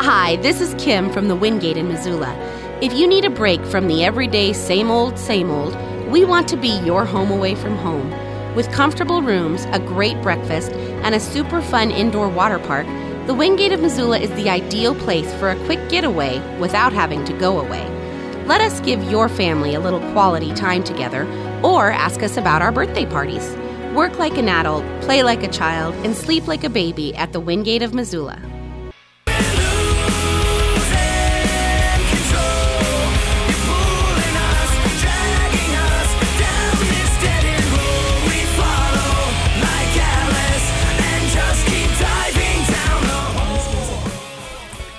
[0.00, 2.61] Hi, this is Kim from the Wingate in Missoula.
[2.82, 5.76] If you need a break from the everyday same old, same old,
[6.10, 8.10] we want to be your home away from home.
[8.56, 12.88] With comfortable rooms, a great breakfast, and a super fun indoor water park,
[13.28, 17.32] the Wingate of Missoula is the ideal place for a quick getaway without having to
[17.38, 17.88] go away.
[18.46, 21.22] Let us give your family a little quality time together
[21.62, 23.48] or ask us about our birthday parties.
[23.94, 27.38] Work like an adult, play like a child, and sleep like a baby at the
[27.38, 28.42] Wingate of Missoula.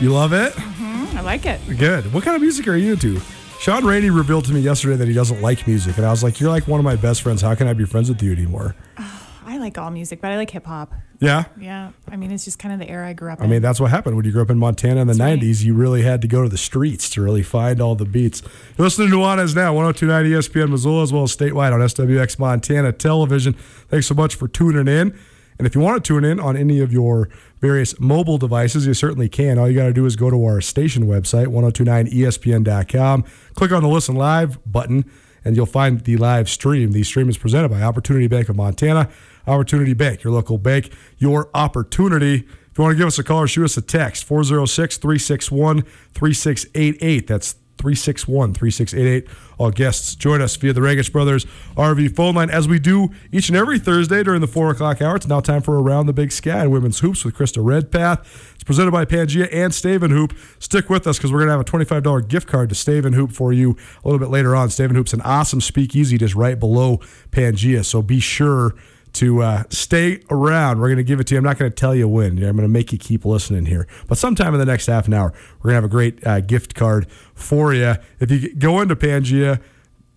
[0.04, 0.52] You love it?
[0.52, 1.62] Mm-hmm, I like it.
[1.78, 2.12] Good.
[2.13, 3.22] What kind of music are you into?
[3.62, 6.42] Sean Rainey revealed to me yesterday that he doesn't like music, and I was like,
[6.42, 7.42] "You're like one of my best friends.
[7.42, 10.36] How can I be friends with you anymore?" Oh, I like all music, but I
[10.36, 10.92] like hip hop.
[11.22, 11.46] Yeah.
[11.58, 11.92] Yeah.
[12.12, 13.44] I mean, it's just kind of the era I grew up in.
[13.44, 13.52] I in.
[13.52, 15.60] mean, that's what happened when you grew up in Montana in the That's 90s.
[15.60, 15.62] right.
[15.68, 18.42] You really had to go to the streets to really find all the beats.
[18.78, 22.92] You're listening to Nuanez now, 1029 ESPN Missoula, as well as statewide on SWX Montana
[22.92, 23.54] Television.
[23.88, 25.18] Thanks so much for tuning in.
[25.63, 27.30] And if you want to tune in on any of your
[27.62, 29.58] various mobile devices, you certainly can.
[29.58, 33.23] All you got to do is go to our station website, 1029ESPN.com,
[33.56, 35.10] click on the Listen Live button,
[35.45, 36.91] and you'll find the live stream.
[36.91, 39.10] The stream is presented by Opportunity Bank of Montana.
[39.47, 42.39] Opportunity Bank, your local bank, your opportunity.
[42.39, 45.84] If you want to give us a call or shoot us a text, 406 361
[46.13, 47.26] 3688.
[47.26, 49.27] That's 361 3688.
[49.57, 53.49] All guests join us via the Regis Brothers RV phone line as we do each
[53.49, 55.15] and every Thursday during the 4 o'clock hour.
[55.15, 58.53] It's now time for Around the Big Sky and Women's Hoops with Krista Redpath.
[58.55, 60.33] It's presented by Pangea and Stave & Hoop.
[60.59, 63.13] Stick with us because we're going to have a $25 gift card to Stave &
[63.13, 63.71] Hoop for you
[64.03, 64.69] a little bit later on.
[64.69, 66.97] Stave & Hoop's an awesome speakeasy just right below
[67.31, 68.75] Pangea, so be sure
[69.13, 70.80] to uh, stay around.
[70.80, 71.38] We're going to give it to you.
[71.38, 72.32] I'm not going to tell you when.
[72.38, 73.88] I'm going to make you keep listening here.
[74.08, 76.41] But sometime in the next half an hour, we're going to have a great uh,
[76.41, 77.95] gift card for you.
[78.19, 79.62] If you go into Pangea,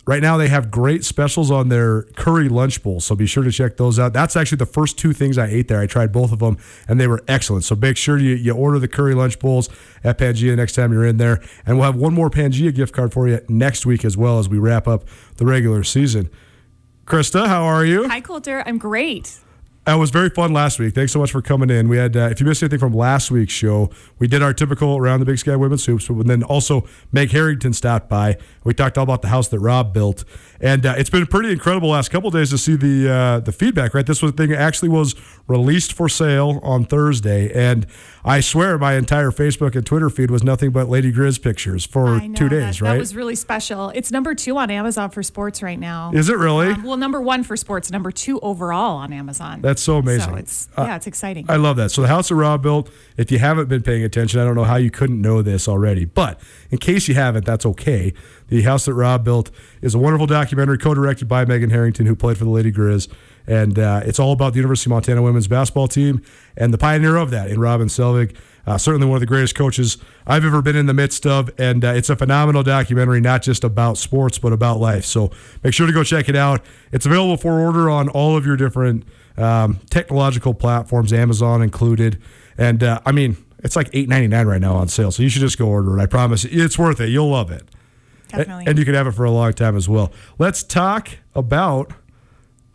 [0.06, 3.04] right now they have great specials on their curry lunch bowls.
[3.04, 4.12] So be sure to check those out.
[4.12, 5.80] That's actually the first two things I ate there.
[5.80, 6.56] I tried both of them
[6.88, 7.64] and they were excellent.
[7.64, 9.68] So make sure you, you order the curry lunch bowls
[10.04, 11.42] at Pangea next time you're in there.
[11.66, 14.48] And we'll have one more Pangea gift card for you next week as well as
[14.48, 15.04] we wrap up
[15.37, 16.30] the regular season.
[17.06, 18.08] Krista, how are you?
[18.08, 18.64] Hi, Colter.
[18.66, 19.38] I'm great.
[19.88, 20.96] It was very fun last week.
[20.96, 21.88] Thanks so much for coming in.
[21.88, 24.96] We had, uh, if you missed anything from last week's show, we did our typical
[24.96, 28.37] around the Big Sky Women's Hoops, but then also Meg Harrington stopped by.
[28.64, 30.25] We talked all about the house that Rob built,
[30.61, 33.94] and uh, it's been pretty incredible last couple days to see the uh, the feedback.
[33.94, 35.14] Right, this was thing actually was
[35.46, 37.87] released for sale on Thursday, and
[38.25, 42.18] I swear my entire Facebook and Twitter feed was nothing but Lady Grizz pictures for
[42.18, 42.79] know, two days.
[42.79, 42.92] that, right?
[42.94, 43.90] That was really special.
[43.90, 46.11] It's number two on Amazon for sports right now.
[46.12, 46.72] Is it really?
[46.72, 49.61] Um, well, number one for sports, number two overall on Amazon.
[49.62, 50.30] That's so amazing.
[50.30, 51.46] So it's yeah, it's exciting.
[51.48, 51.90] I love that.
[51.90, 54.64] So the house that Rob built, if you haven't been paying attention, I don't know
[54.64, 56.04] how you couldn't know this already.
[56.04, 58.12] But in case you haven't, that's okay.
[58.48, 59.50] The house that Rob built
[59.82, 63.08] is a wonderful documentary co-directed by Megan Harrington, who played for the Lady Grizz.
[63.46, 66.22] And uh, it's all about the University of Montana women's basketball team
[66.56, 68.36] and the pioneer of that in Robin Selvig.
[68.66, 71.50] Uh, certainly one of the greatest coaches I've ever been in the midst of.
[71.56, 75.04] And uh, it's a phenomenal documentary, not just about sports, but about life.
[75.04, 75.30] So
[75.62, 76.64] make sure to go check it out.
[76.90, 79.04] It's available for order on all of your different
[79.37, 82.22] um, technological platforms, Amazon included.
[82.59, 85.11] And uh, I mean, it's like eight ninety nine right now on sale.
[85.11, 86.03] So you should just go order it.
[86.03, 87.09] I promise it's worth it.
[87.09, 87.64] You'll love it.
[88.29, 88.66] Definitely.
[88.66, 90.12] And you can have it for a long time as well.
[90.38, 91.92] Let's talk about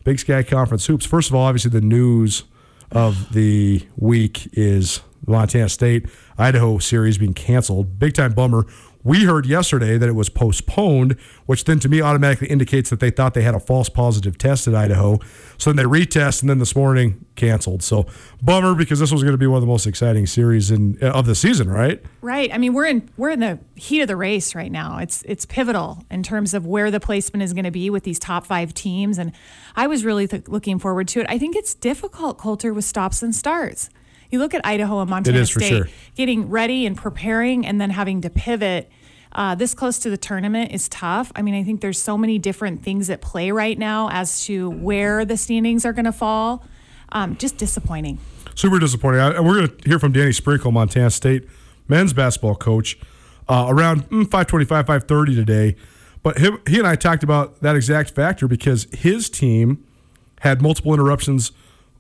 [0.03, 1.05] Big Sky Conference hoops.
[1.05, 2.43] First of all, obviously the news
[2.91, 7.99] of the week is Montana State Idaho series being canceled.
[7.99, 8.65] Big time bummer.
[9.03, 11.13] We heard yesterday that it was postponed,
[11.45, 14.67] which then to me automatically indicates that they thought they had a false positive test
[14.67, 15.19] at Idaho.
[15.57, 17.83] So then they retest, and then this morning canceled.
[17.83, 18.05] So
[18.41, 21.07] bummer because this was going to be one of the most exciting series in uh,
[21.07, 22.01] of the season, right?
[22.21, 22.53] Right.
[22.53, 24.99] I mean, we're in we're in the heat of the race right now.
[24.99, 28.19] It's it's pivotal in terms of where the placement is going to be with these
[28.19, 29.31] top five teams, and
[29.75, 31.25] I was really th- looking forward to it.
[31.29, 33.89] I think it's difficult, Colter, with stops and starts.
[34.31, 35.87] You look at Idaho and Montana It is for State sure.
[36.15, 38.89] getting ready and preparing, and then having to pivot.
[39.33, 41.31] Uh, this close to the tournament is tough.
[41.35, 44.69] I mean, I think there's so many different things at play right now as to
[44.69, 46.65] where the standings are going to fall.
[47.13, 48.19] Um, just disappointing.
[48.55, 49.19] super disappointing.
[49.19, 51.45] I, and we're going to hear from Danny Sprinkle, Montana State
[51.89, 52.97] men's basketball coach,
[53.49, 55.75] uh, around mm, 525, 530 today.
[56.23, 59.83] But him, he and I talked about that exact factor because his team
[60.39, 61.51] had multiple interruptions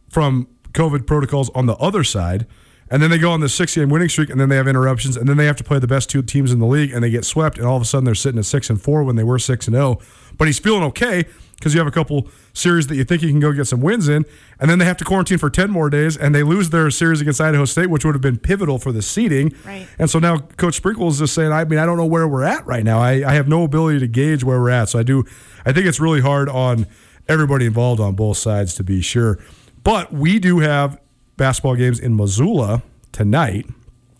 [0.09, 2.47] from COVID protocols on the other side.
[2.89, 5.15] And then they go on the six game winning streak, and then they have interruptions,
[5.15, 7.09] and then they have to play the best two teams in the league, and they
[7.09, 9.23] get swept, and all of a sudden they're sitting at six and four when they
[9.23, 9.99] were six and zero.
[10.37, 11.23] But he's feeling okay
[11.55, 14.09] because you have a couple series that you think you can go get some wins
[14.09, 14.25] in,
[14.59, 17.21] and then they have to quarantine for ten more days, and they lose their series
[17.21, 19.55] against Idaho State, which would have been pivotal for the seeding.
[19.65, 19.87] Right.
[19.97, 22.43] And so now Coach Sprinkle is just saying, I mean, I don't know where we're
[22.43, 22.99] at right now.
[22.99, 24.89] I, I have no ability to gauge where we're at.
[24.89, 25.23] So I do,
[25.65, 26.87] I think it's really hard on
[27.29, 29.39] everybody involved on both sides to be sure.
[29.83, 30.99] But we do have
[31.37, 33.65] basketball games in Missoula tonight.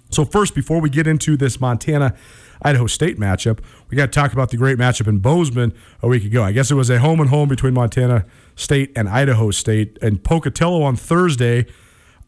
[0.10, 2.16] So first, before we get into this Montana
[2.64, 6.26] Idaho State matchup, we got to talk about the great matchup in Bozeman a week
[6.26, 6.44] ago.
[6.44, 9.98] I guess it was a home and home between Montana State and Idaho State.
[10.02, 11.66] And Pocatello on Thursday,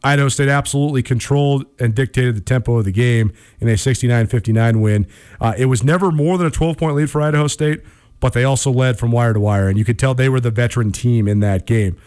[0.03, 5.07] Idaho State absolutely controlled and dictated the tempo of the game in a 69-59 win.
[5.41, 7.81] Uh, it was never more than a 12-point lead for Idaho State,
[8.19, 10.51] but they also led from wire to wire, and you could tell they were the
[10.51, 11.97] veteran team in that game.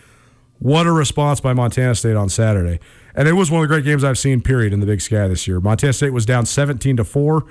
[0.58, 2.80] What a response by Montana State on Saturday.
[3.14, 5.28] And it was one of the great games I've seen, period, in the Big Sky
[5.28, 5.60] this year.
[5.60, 7.44] Montana State was down 17 to 4.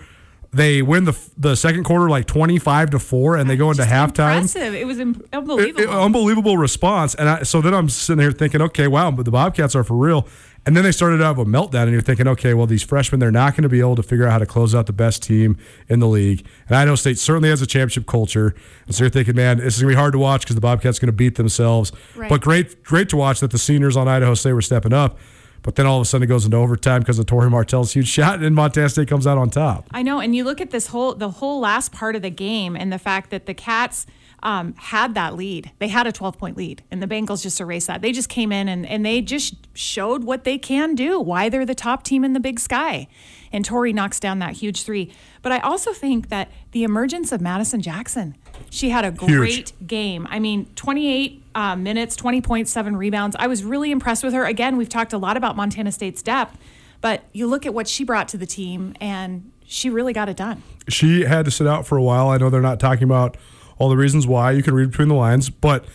[0.56, 4.36] They win the the second quarter like 25 to 4 and they go into halftime.
[4.38, 4.74] Impressive.
[4.74, 5.82] It was im- unbelievable.
[5.84, 7.14] it- unbelievable response.
[7.14, 9.96] And I, so then I'm sitting here thinking, okay, wow, but the Bobcats are for
[9.98, 10.26] real.
[10.68, 13.20] And then they started to have a meltdown, and you're thinking, okay, well, these freshmen,
[13.20, 15.22] they're not going to be able to figure out how to close out the best
[15.22, 15.58] team
[15.90, 16.44] in the league.
[16.68, 18.56] And Idaho State certainly has a championship culture.
[18.88, 20.62] And so you're thinking, man, this is going to be hard to watch because the
[20.62, 21.92] Bobcats are going to beat themselves.
[22.16, 22.30] Right.
[22.30, 25.20] But great, great to watch that the seniors on Idaho State were stepping up.
[25.66, 28.08] But then all of a sudden it goes into overtime because of Tori Martell's huge
[28.08, 29.88] shot, and Montana State comes out on top.
[29.90, 32.76] I know, and you look at this whole the whole last part of the game
[32.76, 34.06] and the fact that the Cats
[34.44, 35.72] um, had that lead.
[35.80, 38.04] They had a 12 point lead, and the Bengals just erased that.
[38.04, 41.66] They just came in and, and they just showed what they can do, why they're
[41.66, 43.08] the top team in the Big Sky.
[43.52, 45.12] And Tori knocks down that huge three.
[45.42, 48.36] But I also think that the emergence of Madison Jackson,
[48.70, 50.28] she had a great game.
[50.30, 53.36] I mean, 28 uh, minutes, 20.7 rebounds.
[53.40, 54.46] I was really impressed with her.
[54.46, 56.58] Again, we've talked a lot about Montana State's depth,
[57.02, 60.38] but you look at what she brought to the team, and she really got it
[60.38, 60.62] done.
[60.90, 62.30] she had to sit out for a while.
[62.30, 63.38] I know they're not talking about
[63.78, 64.52] all the reasons why.
[64.52, 65.86] You can read between the lines, but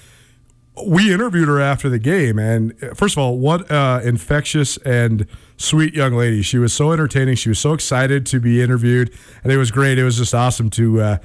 [0.87, 5.27] we interviewed her after the game, and uh, first of all, what uh, infectious and
[5.59, 6.41] sweet young lady.
[6.41, 7.35] She was so entertaining.
[7.37, 9.99] She was so excited to be interviewed, and it was great.
[9.99, 11.01] It was just awesome to.
[11.01, 11.19] Uh,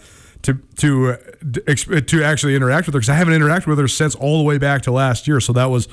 [0.45, 4.15] to to uh, to actually interact with her because I haven't interacted with her since
[4.15, 5.87] all the way back to last year, so that was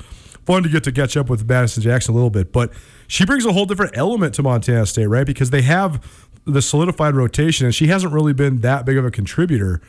[0.45, 2.51] fun to get to catch up with Madison Jackson a little bit.
[2.51, 2.71] But
[3.07, 5.25] she brings a whole different element to Montana State, right?
[5.25, 6.03] Because they have
[6.45, 9.81] the solidified rotation, and she hasn't really been that big of a contributor.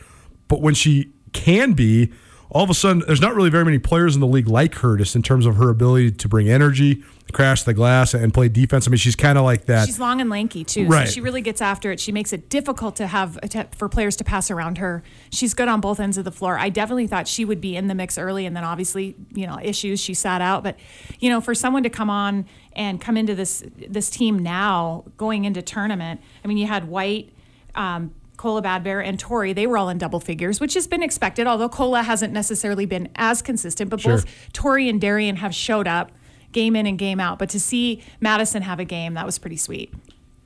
[0.48, 2.12] But when she can be,
[2.54, 4.96] all of a sudden, there's not really very many players in the league like her,
[4.96, 8.86] just in terms of her ability to bring energy, crash the glass, and play defense.
[8.86, 9.86] I mean, she's kind of like that.
[9.86, 11.08] She's long and lanky too, Right.
[11.08, 11.98] so she really gets after it.
[11.98, 13.38] She makes it difficult to have
[13.76, 15.02] for players to pass around her.
[15.30, 16.56] She's good on both ends of the floor.
[16.56, 19.58] I definitely thought she would be in the mix early, and then obviously, you know,
[19.60, 20.62] issues she sat out.
[20.62, 20.76] But
[21.18, 25.44] you know, for someone to come on and come into this this team now, going
[25.44, 27.32] into tournament, I mean, you had White.
[27.74, 31.02] Um, Kola Bad Bear and Tori, they were all in double figures, which has been
[31.02, 33.88] expected, although Kola hasn't necessarily been as consistent.
[33.88, 34.16] But Sure.
[34.16, 36.12] both Tori and Darian have showed up
[36.52, 37.38] game in and game out.
[37.38, 39.94] But to see Madison have a game, that was pretty sweet.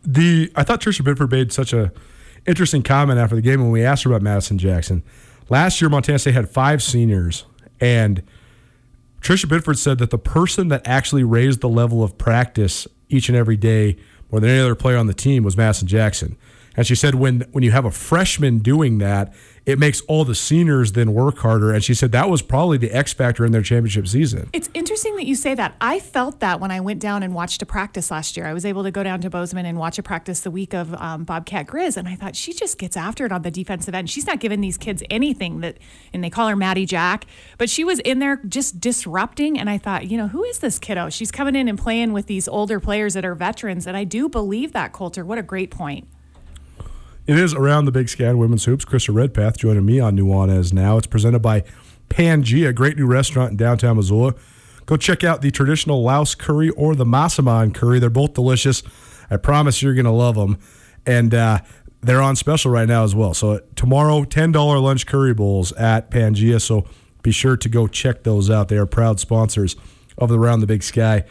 [0.05, 1.91] the I thought Tricia Binford made such a
[2.47, 5.03] interesting comment after the game when we asked her about Madison Jackson.
[5.49, 7.47] Last year, Montana State had five seniors,
[7.81, 8.23] and
[9.21, 13.37] Tricia Binford said that the person that actually raised the level of practice each and
[13.37, 13.97] every day
[14.31, 16.37] more than any other player on the team was Madison Jackson.
[16.79, 19.35] And she said when when you have a freshman doing that,
[19.67, 21.75] it makes all the seniors then work harder.
[21.75, 24.49] And she said that was probably the X factor in their championship season.
[24.53, 25.75] It's interesting that you say that.
[25.81, 28.47] I felt that when I went down and watched a practice last year.
[28.47, 30.95] I was able to go down to Bozeman and watch a practice the week of
[30.95, 34.09] um, Bobcat Grizz, and I thought she just gets after it on the defensive end.
[34.09, 35.79] She's not giving these kids anything that,
[36.13, 37.25] and they call her Maddie Jack,
[37.59, 39.59] but she was in there just disrupting.
[39.59, 41.11] And I thought, you know, who is this kiddo?
[41.11, 44.29] She's coming in and playing with these older players that are veterans, and I do
[44.29, 45.25] believe that, Colter.
[45.25, 46.07] What a great point.
[47.29, 48.87] It is around the Big Sky Women's Hoops.
[48.87, 50.97] Krista Redpath joining me on Nuanez now.
[50.97, 51.63] It's presented by
[52.09, 54.35] Pangea, a great new restaurant in downtown Missoula.
[54.87, 57.99] Go check out the traditional Laos curry or the Masaman curry.
[57.99, 58.83] They're both delicious.
[59.31, 60.59] I promise you're going to love them.
[61.05, 61.59] And uh,
[62.01, 63.35] they're on special right now as well.
[63.35, 66.63] So tomorrow, $10 lunch curry bowls at Pangea.
[66.63, 66.87] So
[67.23, 68.69] be sure to go check those out.
[68.69, 69.77] They are proud sponsors
[70.17, 71.25] of the Round the Big Sky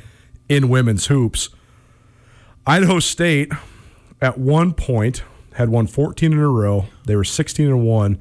[0.48, 1.50] in women's hoops.
[2.68, 3.52] Idaho State,
[4.22, 5.24] at one point,
[5.58, 6.86] had won 14 in a row.
[7.06, 8.20] They were 16 and 1.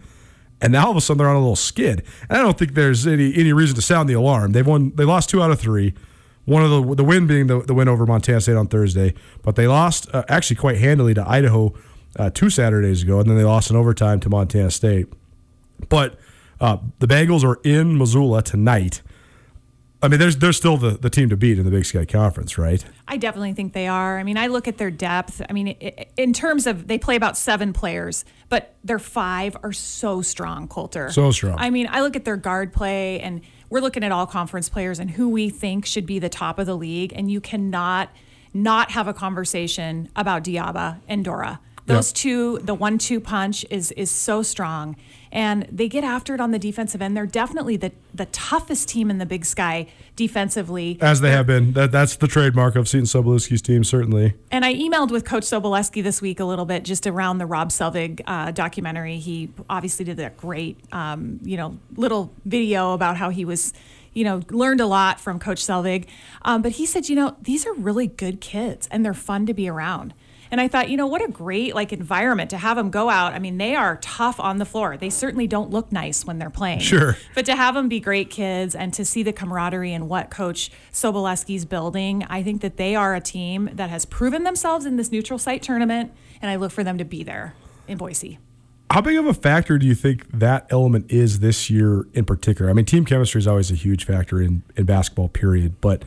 [0.62, 2.02] And now all of a sudden they're on a little skid.
[2.30, 4.52] And I don't think there's any any reason to sound the alarm.
[4.52, 5.92] They've won they lost two out of three.
[6.46, 9.12] One of the the win being the, the win over Montana State on Thursday,
[9.42, 11.74] but they lost uh, actually quite handily to Idaho
[12.18, 15.06] uh, two Saturdays ago, and then they lost in overtime to Montana State.
[15.90, 16.18] But
[16.58, 19.02] uh, the Bengals are in Missoula tonight.
[20.02, 22.58] I mean, there's there's still the, the team to beat in the Big Sky Conference,
[22.58, 22.84] right?
[23.08, 24.18] I definitely think they are.
[24.18, 25.40] I mean, I look at their depth.
[25.48, 30.20] I mean, in terms of they play about seven players, but their five are so
[30.22, 31.10] strong, Colter.
[31.10, 31.56] So strong.
[31.58, 33.40] I mean, I look at their guard play, and
[33.70, 36.66] we're looking at all conference players and who we think should be the top of
[36.66, 38.10] the league, and you cannot
[38.52, 41.60] not have a conversation about Diaba and Dora.
[41.86, 42.16] Those yep.
[42.16, 44.96] two, the one-two punch is is so strong,
[45.36, 47.14] and they get after it on the defensive end.
[47.14, 51.74] They're definitely the the toughest team in the Big Sky defensively, as they have been.
[51.74, 54.34] That that's the trademark of Seton Sobolewski's team, certainly.
[54.50, 57.68] And I emailed with Coach Sobolewski this week a little bit just around the Rob
[57.68, 59.18] Selvig uh, documentary.
[59.18, 63.74] He obviously did that great, um, you know, little video about how he was
[64.14, 66.06] you know, learned a lot from Coach Selvig.
[66.40, 69.52] Um, but he said, you know, these are really good kids and they're fun to
[69.52, 70.14] be around.
[70.50, 73.32] And I thought, you know, what a great like environment to have them go out.
[73.32, 74.96] I mean, they are tough on the floor.
[74.96, 76.80] They certainly don't look nice when they're playing.
[76.80, 77.16] Sure.
[77.34, 80.70] But to have them be great kids and to see the camaraderie and what Coach
[80.92, 85.10] Sobolewski's building, I think that they are a team that has proven themselves in this
[85.10, 87.54] neutral site tournament, and I look for them to be there
[87.88, 88.38] in Boise.
[88.90, 92.70] How big of a factor do you think that element is this year in particular?
[92.70, 95.80] I mean, team chemistry is always a huge factor in, in basketball, period.
[95.80, 96.04] But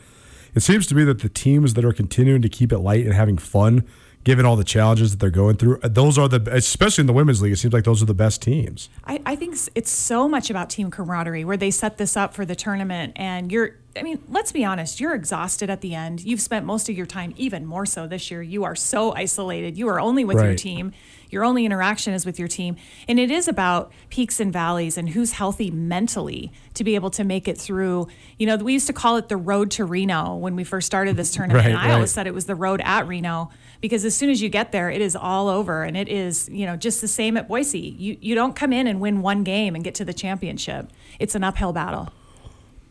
[0.56, 3.14] it seems to me that the teams that are continuing to keep it light and
[3.14, 3.86] having fun–
[4.30, 5.80] given all the challenges that they're going through.
[5.82, 8.14] Uh, those are the, especially in the women's league, it seems like those are the
[8.14, 8.88] best teams.
[9.04, 12.46] I, I think it's so much about team camaraderie where they set this up for
[12.46, 16.22] the tournament and you're, I mean, let's be honest, you're exhausted at the end.
[16.22, 18.44] You've spent most of your time, even more so this year.
[18.44, 19.80] You are so isolated.
[19.80, 20.46] You are only with right.
[20.46, 20.92] your team.
[21.32, 22.76] Your only interaction is with your team.
[23.08, 27.24] And it is about peaks and valleys and who's healthy mentally to be able to
[27.24, 28.08] make it through.
[28.38, 31.18] You know, we used to call it the road to Reno when we first started
[31.18, 31.66] this tournament.
[31.66, 31.94] Right, and I right.
[31.96, 33.50] always said it was the road at Reno
[33.82, 36.66] because as soon as you get there, it is all over, and it is you
[36.66, 37.80] know just the same at Boise.
[37.80, 40.92] You you don't come in and win one game and get to the championship.
[41.20, 42.10] It's an uphill battle.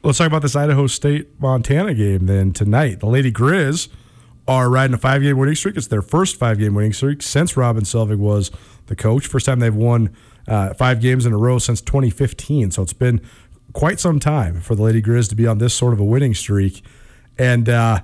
[0.03, 3.01] Let's talk about this Idaho State Montana game then tonight.
[3.01, 3.89] The Lady Grizz
[4.47, 5.77] are riding a five game winning streak.
[5.77, 8.51] It's their first five game winning streak since Robin Selvig was
[8.87, 9.27] the coach.
[9.27, 10.15] First time they've won
[10.49, 12.71] uh, five games in a row since 2015.
[12.71, 13.21] So it's been
[13.75, 16.35] quite some time for the Lady Grizz to be on this sort of a winning
[16.35, 16.83] streak.
[17.39, 18.01] And, uh,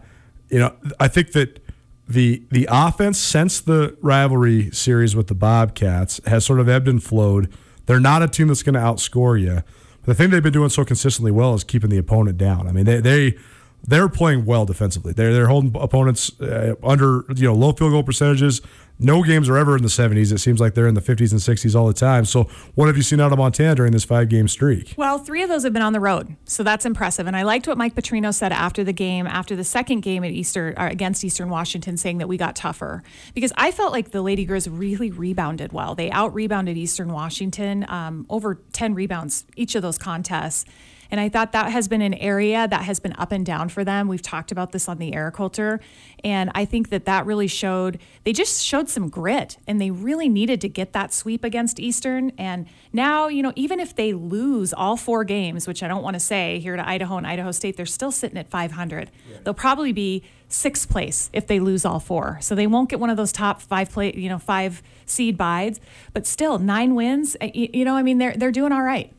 [0.51, 1.64] you know, I think that
[2.09, 7.03] the the offense since the rivalry series with the Bobcats has sort of ebbed and
[7.03, 7.53] flowed.
[7.87, 9.63] They're not a team that's going to outscore you.
[10.05, 12.69] But the thing they've been doing so consistently well is keeping the opponent down.
[12.69, 13.39] I mean, they they
[13.87, 15.13] they're playing well defensively.
[15.13, 18.61] They're they're holding opponents uh, under you know low field goal percentages
[18.99, 20.33] no games are ever in the 70s.
[20.33, 22.25] It seems like they're in the 50s and 60s all the time.
[22.25, 24.95] So, what have you seen out of Montana during this five game streak?
[24.97, 26.37] Well, three of those have been on the road.
[26.45, 27.27] So, that's impressive.
[27.27, 30.31] And I liked what Mike Petrino said after the game, after the second game at
[30.31, 33.03] Easter, uh, against Eastern Washington, saying that we got tougher.
[33.35, 35.95] Because I felt like the Lady Grizz really rebounded well.
[35.95, 40.65] They out rebounded Eastern Washington, um, over 10 rebounds each of those contests.
[41.11, 43.85] And I thought that has been an area that has been up and down for
[43.85, 44.09] them.
[44.09, 45.81] We've talked about this on the air Colter.
[46.23, 50.29] And I think that that really showed, they just showed some grit and they really
[50.29, 52.33] needed to get that sweep against Eastern.
[52.39, 56.15] And now, you know, even if they lose all four games, which I don't want
[56.15, 59.11] to say here to Idaho and Idaho State, they're still sitting at 500.
[59.31, 59.37] Yeah.
[59.45, 62.39] They'll probably be sixth place if they lose all four.
[62.41, 65.81] So they won't get one of those top five play, you know, five seed bides,
[66.13, 67.37] but still nine wins.
[67.41, 69.13] Eh, you know, I mean, they're, they're doing all right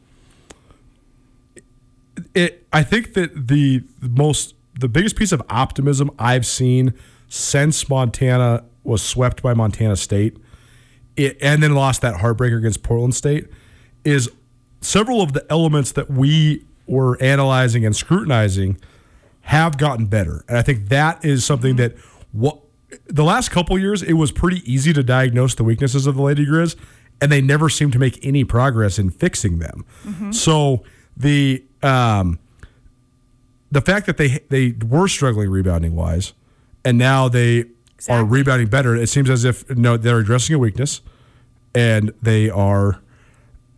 [2.33, 6.93] it I think that the most the biggest piece of optimism I've seen
[7.27, 10.37] since Montana was swept by Montana State
[11.15, 13.47] it, and then lost that heartbreaker against Portland State,
[14.03, 14.29] is
[14.81, 18.77] several of the elements that we were analyzing and scrutinizing
[19.41, 20.43] have gotten better.
[20.47, 21.95] And I think that is something mm-hmm.
[21.95, 21.97] that
[22.31, 22.59] what
[23.07, 26.45] the last couple years it was pretty easy to diagnose the weaknesses of the Lady
[26.45, 26.75] Grizz,
[27.21, 29.85] and they never seemed to make any progress in fixing them.
[30.03, 30.31] Mm-hmm.
[30.31, 30.83] So
[31.15, 32.39] the um,
[33.71, 36.33] the fact that they they were struggling rebounding wise,
[36.83, 37.65] and now they
[38.09, 38.95] are rebounding better.
[38.95, 41.01] It seems as if no, they're addressing a weakness,
[41.73, 43.01] and they are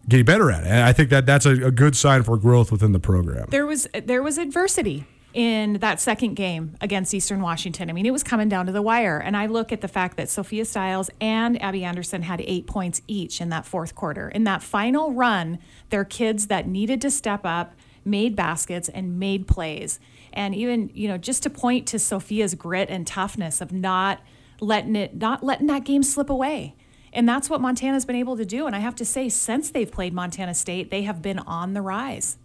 [0.09, 0.67] getting better at it.
[0.67, 3.47] And I think that that's a, a good sign for growth within the program.
[3.49, 7.91] there was there was adversity in that second game against Eastern Washington.
[7.91, 9.19] I mean, it was coming down to the wire.
[9.19, 13.03] And I look at the fact that Sophia Stiles and Abby Anderson had eight points
[13.07, 14.29] each in that fourth quarter.
[14.29, 15.59] In that final run,
[15.91, 17.75] they're kids that needed to step up,
[18.07, 19.99] made baskets, and made plays.
[20.33, 24.21] And even, you know, just to point to Sophia's grit and toughness of not
[24.59, 26.75] letting it, not letting that game slip away.
[27.13, 28.67] And that's what Montana's been able to do.
[28.67, 31.81] And I have to say, since they've played Montana State, they have been on the
[31.81, 32.37] rise.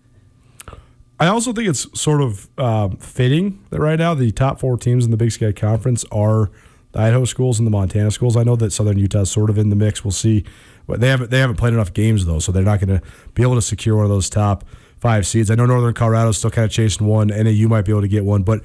[1.21, 5.05] I also think it's sort of um, fitting that right now the top four teams
[5.05, 6.51] in the Big Sky Conference are
[6.93, 8.37] the Idaho schools and the Montana schools.
[8.37, 10.05] I know that Southern Utah's sort of in the mix.
[10.05, 10.45] We'll see,
[10.87, 13.43] but they haven't they haven't played enough games though, so they're not going to be
[13.43, 14.65] able to secure one of those top
[15.03, 15.51] five seeds.
[15.51, 17.27] I know Northern Colorado's still kind of chasing one.
[17.27, 18.63] NAU might be able to get one, but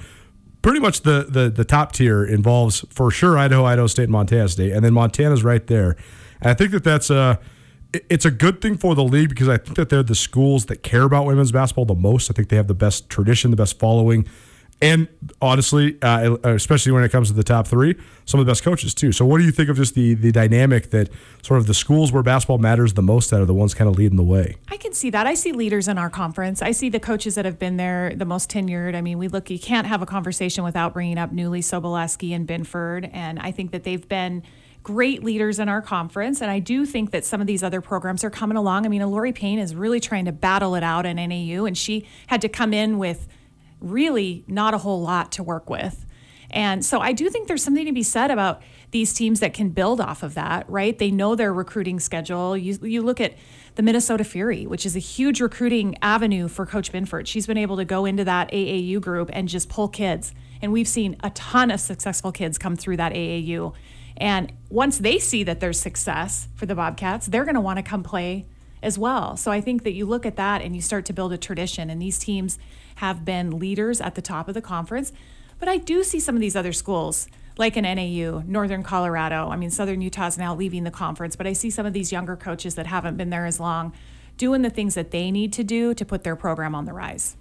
[0.62, 4.72] pretty much the the the top tier involves for sure Idaho, Idaho State, Montana State,
[4.72, 5.98] and then Montana's right there.
[6.40, 7.38] And I think that that's uh,
[7.94, 10.68] a it's a good thing for the league because I think that they're the schools
[10.68, 12.30] that care about women's basketball the most.
[12.30, 14.28] I think they have the best tradition, the best following,
[14.82, 15.07] and
[15.41, 18.93] honestly, uh, especially when it comes to the top three, some of the best coaches
[18.93, 19.11] too.
[19.11, 21.09] So, what do you think of just the the dynamic that
[21.41, 23.95] sort of the schools where basketball matters the most out are the ones kind of
[23.97, 24.55] leading the way?
[24.69, 25.25] I can see that.
[25.25, 26.61] I see leaders in our conference.
[26.61, 28.95] I see the coaches that have been there the most tenured.
[28.95, 32.45] I mean, we look, you can't have a conversation without bringing up Newlee, Sobolewski, and
[32.45, 33.09] Binford.
[33.11, 34.43] And I think that they've been
[34.84, 36.39] great leaders in our conference.
[36.39, 38.86] And I do think that some of these other programs are coming along.
[38.86, 42.07] I mean, Loree Payne is really trying to battle it out in NAU, and she
[42.28, 43.28] had to come in with
[43.80, 46.05] really not a whole lot to work with.
[46.49, 48.61] And so I do think there's something to be said about
[48.91, 50.97] these teams that can build off of that, right?
[50.97, 52.55] They know their recruiting schedule.
[52.55, 53.36] You, you look at
[53.75, 57.28] the Minnesota Fury, which is a huge recruiting avenue for Coach Binford.
[57.28, 60.34] She's been able to go into that AAU group and just pull kids.
[60.61, 63.73] And we've seen a ton of successful kids come through that AAU.
[64.15, 67.84] And once they see that there's success for the Bobcats, they're going to want to
[67.84, 68.47] come play
[68.82, 69.38] as well.
[69.38, 71.89] So I think that you look at that and you start to build a tradition.
[71.89, 72.57] And these teams
[72.98, 75.12] have been leaders at the top of the conference.
[75.60, 77.28] But I do see some of these other schools,
[77.58, 79.50] like an NAU, Northern Colorado.
[79.50, 82.36] I mean, Southern Utah's now leaving the conference, but I see some of these younger
[82.36, 83.93] coaches that haven't been there as long
[84.38, 87.36] doing the things that they need to do to put their program on the rise.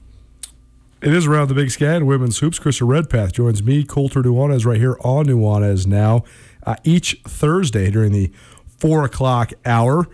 [1.03, 2.59] It is around the Big Sky and women's hoops.
[2.59, 6.25] Krista Redpath joins me, Colter Nuanez, right here on Nuanez now,
[6.65, 8.33] uh, each Thursday during the
[8.79, 10.07] four o'clock hour.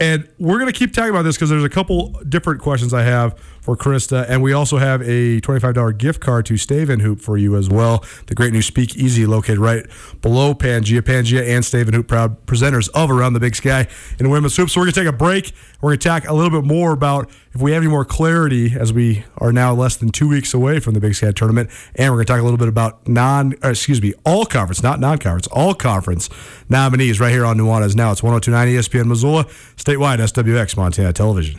[0.00, 3.02] And we're going to keep talking about this because there's a couple different questions I
[3.02, 4.24] have for Krista.
[4.28, 7.68] And we also have a $25 gift card to Stave and Hoop for you as
[7.68, 8.04] well.
[8.26, 9.84] The great new Speakeasy located right
[10.22, 11.00] below Pangea.
[11.02, 13.88] Pangea and Stave and Hoop, proud presenters of Around the Big Sky
[14.20, 14.70] in women's Hoop.
[14.70, 15.52] So we're going to take a break.
[15.80, 18.72] We're going to talk a little bit more about if we have any more clarity
[18.78, 21.68] as we are now less than two weeks away from the Big Sky tournament.
[21.96, 24.80] And we're going to talk a little bit about non, uh, excuse me, all conference,
[24.80, 26.30] not non conference, all conference
[26.68, 28.12] nominees right here on Nuanez Now.
[28.12, 29.46] It's 1029 ESPN Missoula,
[29.76, 31.58] statewide SWX Montana Television.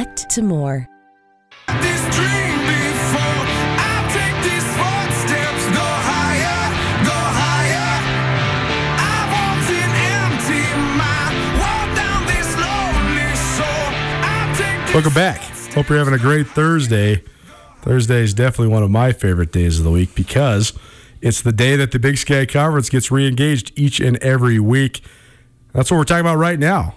[0.05, 0.87] to more.
[1.67, 3.43] this dream before
[3.77, 6.61] I take these footsteps go higher,
[7.05, 7.91] go higher.
[8.97, 10.65] I want an empty
[10.97, 13.89] mind, walk down this lonely shore.
[14.25, 15.41] I take this Welcome back.
[15.73, 17.23] Hope you're having a great Thursday.
[17.81, 20.73] Thursday is definitely one of my favorite days of the week because
[21.21, 25.01] it's the day that the Big Sky Conference gets re-engaged each and every week.
[25.73, 26.95] That's what we're talking about right now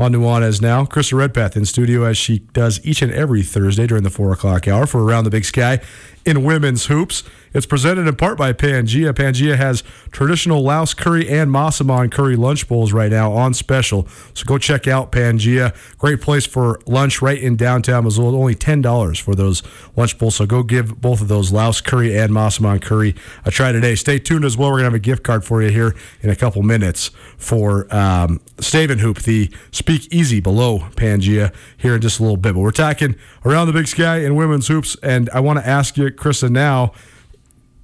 [0.00, 0.86] on Nuanez Now.
[0.86, 4.66] Krista Redpath in studio as she does each and every Thursday during the four o'clock
[4.66, 5.78] hour for Around the Big Sky
[6.24, 7.22] in women's hoops.
[7.52, 9.12] It's presented in part by Pangea.
[9.12, 14.06] Pangea has traditional Laos curry and Masaman curry lunch bowls right now on special.
[14.34, 15.74] So go check out Pangea.
[15.98, 18.38] Great place for lunch right in downtown Missoula.
[18.38, 19.64] Only $10 for those
[19.96, 20.36] lunch bowls.
[20.36, 23.96] So go give both of those Laos curry and Masaman curry a try today.
[23.96, 24.68] Stay tuned as well.
[24.68, 27.92] We're going to have a gift card for you here in a couple minutes for
[27.94, 32.54] um, Stave and Hoop, the Speak Easy below Pangea here in just a little bit.
[32.54, 34.96] But we're talking around the big sky in women's hoops.
[35.02, 36.92] And I want to ask you, Krista, now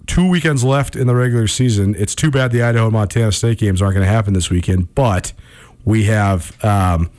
[0.06, 1.94] two weekends left in the regular season.
[1.98, 4.94] It's too bad the Idaho and Montana State games aren't going to happen this weekend,
[4.94, 5.32] but
[5.84, 7.10] we have um,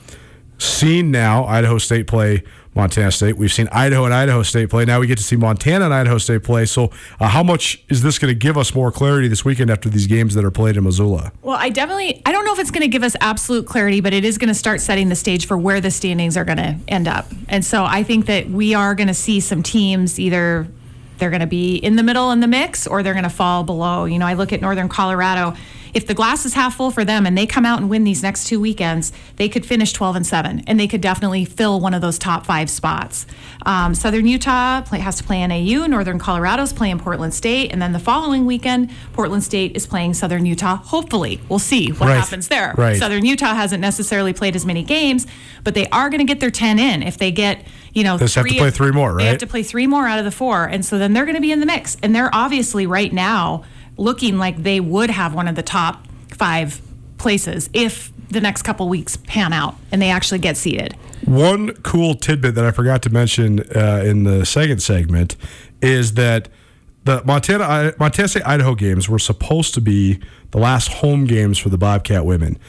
[0.57, 2.43] seen now Idaho State play
[2.75, 3.37] Montana State.
[3.37, 4.85] We've seen Idaho and Idaho State play.
[4.85, 6.65] Now we get to see Montana and Idaho State play.
[6.65, 9.89] So, uh, how much is this going to give us more clarity this weekend after
[9.89, 11.31] these games that are played in Missoula?
[11.41, 14.13] Well, I definitely, I don't know if it's going to give us absolute clarity, but
[14.13, 16.77] it is going to start setting the stage for where the standings are going to
[16.87, 17.25] end up.
[17.49, 20.67] And so I think that we are going to see some teams either
[21.17, 23.63] they're going to be in the middle in the mix or they're going to fall
[23.63, 24.05] below.
[24.05, 25.53] You know, I look at Northern Colorado.
[25.93, 28.23] If the glass is half full for them and they come out and win these
[28.23, 31.93] next two weekends, they could finish 12 and 7 and they could definitely fill one
[31.93, 33.25] of those top five spots.
[33.65, 37.91] Um, Southern Utah play, has to play NAU, Northern Colorado's playing Portland State, and then
[37.93, 40.75] the following weekend, Portland State is playing Southern Utah.
[40.77, 42.17] Hopefully, we'll see what Right.
[42.17, 42.73] happens there.
[42.77, 42.97] Right.
[42.97, 45.27] Southern Utah hasn't necessarily played as many games,
[45.63, 48.25] but they are going to get their 10 in if they get, you know, They
[48.25, 49.23] have to play three more, right?
[49.23, 50.65] They have to play three more out of the four.
[50.65, 51.97] And so then they're going to be in the mix.
[52.01, 53.63] And they're obviously right now
[53.97, 56.81] looking like they would have one of the top five
[57.17, 60.93] places if the next couple weeks pan out and they actually get seated.
[61.25, 65.35] One cool tidbit that I forgot to mention uh, in the second segment
[65.81, 66.49] is that
[67.05, 70.19] the Montana Montana State Idaho games were supposed to be
[70.51, 72.59] the last home games for the Bobcat women.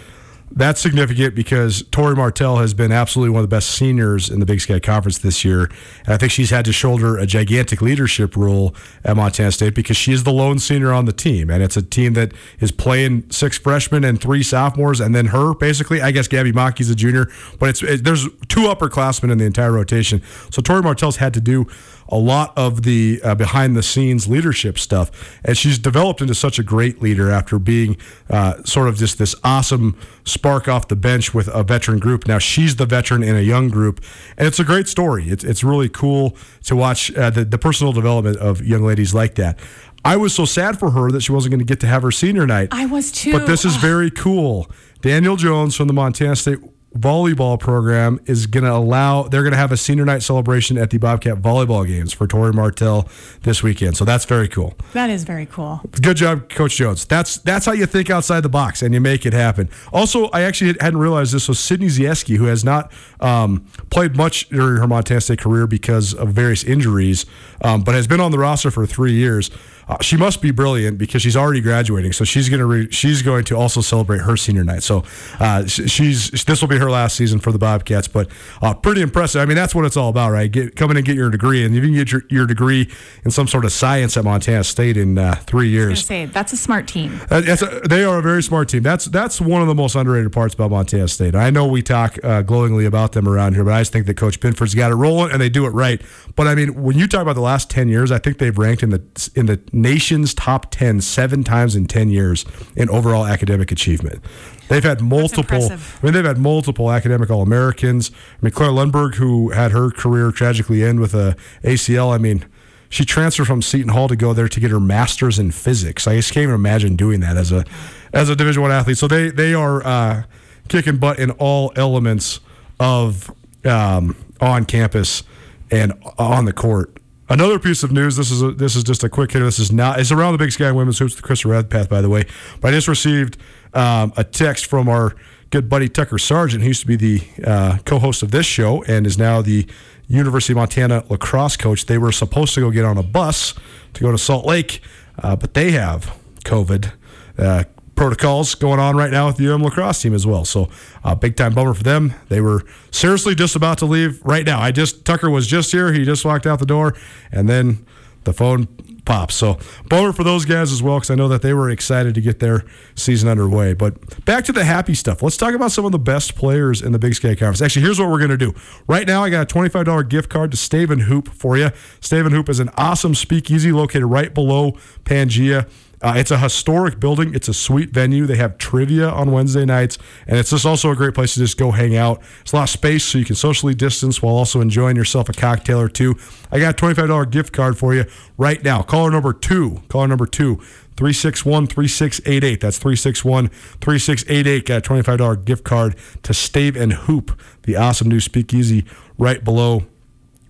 [0.51, 4.47] That's significant because Tori Martell has been absolutely one of the best seniors in the
[4.47, 5.71] Big Sky Conference this year.
[6.05, 8.75] And I think she's had to shoulder a gigantic leadership role
[9.05, 11.51] at Montana State because she is the lone senior on the team.
[11.51, 15.55] And it's a team that is playing six freshmen and three sophomores, and then her,
[15.55, 16.01] basically.
[16.01, 17.29] I guess Gabby Mackey's a junior,
[17.59, 20.23] but it's it, there's two upperclassmen in the entire rotation.
[20.51, 21.67] So Tori Martell's had to do
[22.09, 25.41] a lot of the uh, behind the scenes leadership stuff.
[25.45, 27.97] And she's developed into such a great leader after being
[28.31, 32.27] uh, sort of just this awesome spark off the bench with a veteran group.
[32.27, 34.01] Now she's the veteran in a young group.
[34.37, 35.29] And it's a great story.
[35.29, 39.35] It's, it's really cool to watch uh, the, the personal development of young ladies like
[39.37, 39.59] that.
[40.05, 42.13] I was so sad for her that she wasn't going to get to have her
[42.13, 42.69] senior night.
[42.71, 43.33] I was too.
[43.33, 44.71] But this is very cool.
[45.01, 46.59] Daniel Jones from the Montana State
[46.97, 50.91] volleyball program is going to allow they're going to have a senior night celebration at
[50.91, 53.09] the Bobcat volleyball games for Tori Martell
[53.43, 53.97] this weekend.
[53.97, 54.75] So that's very cool.
[54.95, 55.83] That is very cool.
[56.01, 57.05] Good job, Coach Jones.
[57.05, 59.69] That's that's how you think outside the box and you make it happen.
[59.93, 64.49] Also, I actually hadn't realized this was Sydney Zieski, who has not um, played much
[64.49, 67.27] during her Montana State career because of various injuries,
[67.61, 69.51] um, but has been on the roster for three years.
[69.89, 73.23] Uh, she must be brilliant because she's already graduating, so she's going to re- she's
[73.23, 74.83] going to also celebrate her senior night.
[74.83, 75.05] So
[75.41, 78.29] uh, she's this will be her last season for the Bobcats, but
[78.61, 79.41] uh, pretty impressive.
[79.41, 80.51] I mean, that's what it's all about, right?
[80.51, 82.91] Get come in and get your degree, and you can get your, your degree
[83.25, 86.05] in some sort of science at Montana State in uh, three years.
[86.05, 87.21] say that's a smart team.
[87.31, 88.83] Uh, a, they are a very smart team.
[88.83, 91.35] That's that's one of the most underrated parts about Montana State.
[91.35, 94.15] I know we talk uh, glowingly about them around here, but I just think that
[94.15, 96.01] Coach Binford's got it rolling and they do it right.
[96.37, 98.83] But I mean, when you talk about the last ten years, I think they've ranked
[98.83, 102.45] in the in the nation's top ten seven times in ten years
[102.77, 104.23] in overall academic achievement.
[104.69, 105.71] They've had multiple.
[105.73, 108.11] I mean, they've had multiple academic All Americans.
[108.11, 112.15] I mean, Claire Lundberg, who had her career tragically end with a ACL.
[112.15, 112.45] I mean.
[112.91, 116.07] She transferred from Seton Hall to go there to get her master's in physics.
[116.07, 117.67] I just can't even imagine doing that as a
[118.15, 118.97] as a Division One athlete.
[118.97, 120.23] So they they are uh,
[120.69, 122.41] kicking butt in all elements
[122.81, 123.31] of
[123.67, 125.23] um, on campus
[125.71, 126.97] and on the court.
[127.31, 128.17] Another piece of news.
[128.17, 129.41] This is a, this is just a quick hit.
[129.41, 130.01] This is not.
[130.01, 132.25] It's around the Big Sky Women's Hoops with Chris Redpath, by the way.
[132.61, 133.37] But I just received
[133.75, 135.15] um, a text from our
[135.51, 139.07] good buddy Tucker Sargent, who used to be the uh, co-host of this show and
[139.07, 139.67] is now the
[140.09, 141.85] University of Montana lacrosse coach.
[141.85, 143.55] They were supposed to go get on a bus
[143.95, 144.81] to go to Salt Lake,
[145.23, 146.93] uh, but they have COVID.
[147.39, 147.65] Uh,
[147.99, 150.45] protocols going on right now with the UM lacrosse team as well.
[150.45, 150.69] So,
[151.03, 152.15] uh, big time bummer for them.
[152.29, 154.61] They were seriously just about to leave right now.
[154.61, 155.93] I just Tucker was just here.
[155.93, 156.95] He just walked out the door,
[157.33, 157.85] and then
[158.23, 158.69] the phone
[159.05, 159.35] pops.
[159.35, 162.21] So, bummer for those guys as well because I know that they were excited to
[162.21, 163.75] get their season underway.
[163.75, 165.21] But back to the happy stuff.
[165.21, 167.61] Let's talk about some of the best players in the Big Sky Conference.
[167.61, 168.55] Actually, here's what we're going to do.
[168.87, 171.71] Right now, I got a twenty-five dollar gift card to Stave and Hoop for you.
[172.01, 174.73] Stave and Hoop is an awesome speakeasy located right below
[175.05, 175.69] Pangea.
[176.01, 177.35] Uh, it's a historic building.
[177.35, 178.27] It's a sweet venue.
[178.27, 181.59] They have trivia on Wednesday nights, and it's just also a great place to just
[181.59, 182.23] go hang out.
[182.43, 185.33] It's a lot of space, so you can socially distance while also enjoying yourself a
[185.33, 186.15] cocktail or two.
[186.53, 188.05] I got a twenty-five dollar gift card for you
[188.37, 188.83] right now.
[188.83, 189.83] Caller number two.
[189.89, 190.61] Caller number two.
[190.97, 192.61] 361 3688.
[192.61, 194.67] That's 361 3688.
[194.67, 195.95] Got a $25 gift card
[196.25, 198.85] to Stave and Hoop, the awesome new speakeasy
[199.17, 199.87] right below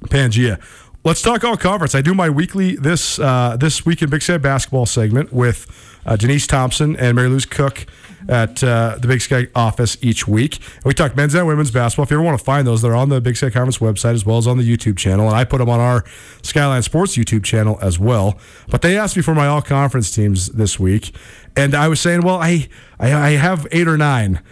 [0.04, 0.58] Pangea.
[1.08, 1.94] Let's talk all conference.
[1.94, 5.66] I do my weekly this uh, this week in Big Sky basketball segment with
[6.04, 7.86] uh, Denise Thompson and Mary Louise Cook
[8.28, 10.56] at uh, the Big Sky office each week.
[10.76, 12.02] And we talk men's and women's basketball.
[12.02, 14.26] If you ever want to find those, they're on the Big Sky Conference website as
[14.26, 15.28] well as on the YouTube channel.
[15.28, 16.04] And I put them on our
[16.42, 18.38] Skyline Sports YouTube channel as well.
[18.68, 21.14] But they asked me for my all conference teams this week,
[21.56, 22.68] and I was saying, well, I
[23.00, 24.42] I, I have eight or nine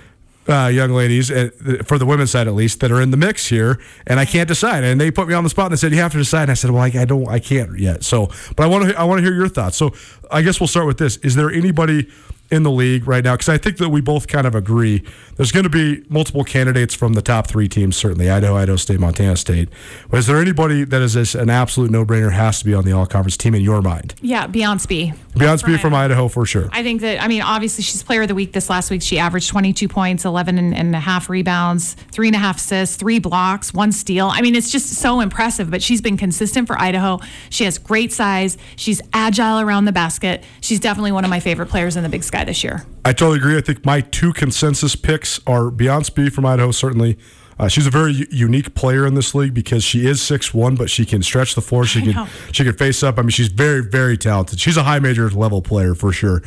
[0.48, 1.50] uh, young ladies, uh,
[1.84, 4.48] for the women's side at least, that are in the mix here, and I can't
[4.48, 4.84] decide.
[4.84, 6.42] And they put me on the spot and they said you have to decide.
[6.42, 8.04] And I said, well, I, I don't, I can't yet.
[8.04, 9.76] So, but I want to, I want to hear your thoughts.
[9.76, 9.92] So,
[10.30, 12.08] I guess we'll start with this: Is there anybody
[12.50, 13.34] in the league right now?
[13.34, 15.04] Because I think that we both kind of agree
[15.36, 19.00] there's going to be multiple candidates from the top three teams, certainly Idaho, Idaho State,
[19.00, 19.68] Montana State.
[20.10, 22.92] But is there anybody that is this, an absolute no-brainer has to be on the
[22.92, 24.14] all-conference team in your mind?
[24.20, 26.70] Yeah, Beyonce Beyonce Speed from Idaho for sure.
[26.72, 29.02] I think that, I mean, obviously she's player of the week this last week.
[29.02, 32.96] She averaged 22 points, 11 and, and a half rebounds, three and a half assists,
[32.96, 34.28] three blocks, one steal.
[34.32, 37.20] I mean, it's just so impressive, but she's been consistent for Idaho.
[37.50, 38.56] She has great size.
[38.76, 40.42] She's agile around the basket.
[40.60, 42.84] She's definitely one of my favorite players in the big sky this year.
[43.04, 43.56] I totally agree.
[43.56, 47.18] I think my two consensus picks are Beyonce Speed from Idaho, certainly.
[47.58, 50.74] Uh, she's a very u- unique player in this league because she is six one,
[50.74, 51.84] but she can stretch the floor.
[51.86, 52.26] She I can know.
[52.52, 53.18] she can face up.
[53.18, 54.60] I mean, she's very very talented.
[54.60, 56.42] She's a high major level player for sure.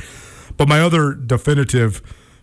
[0.56, 2.02] But my other definitive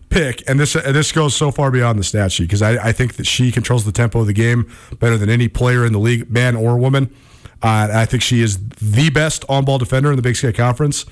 [0.09, 2.91] pick, and this and this goes so far beyond the stat sheet because I, I
[2.91, 4.69] think that she controls the tempo of the game
[4.99, 7.09] better than any player in the league, man or woman.
[7.61, 11.05] Uh, I think she is the best on ball defender in the Big Sky Conference.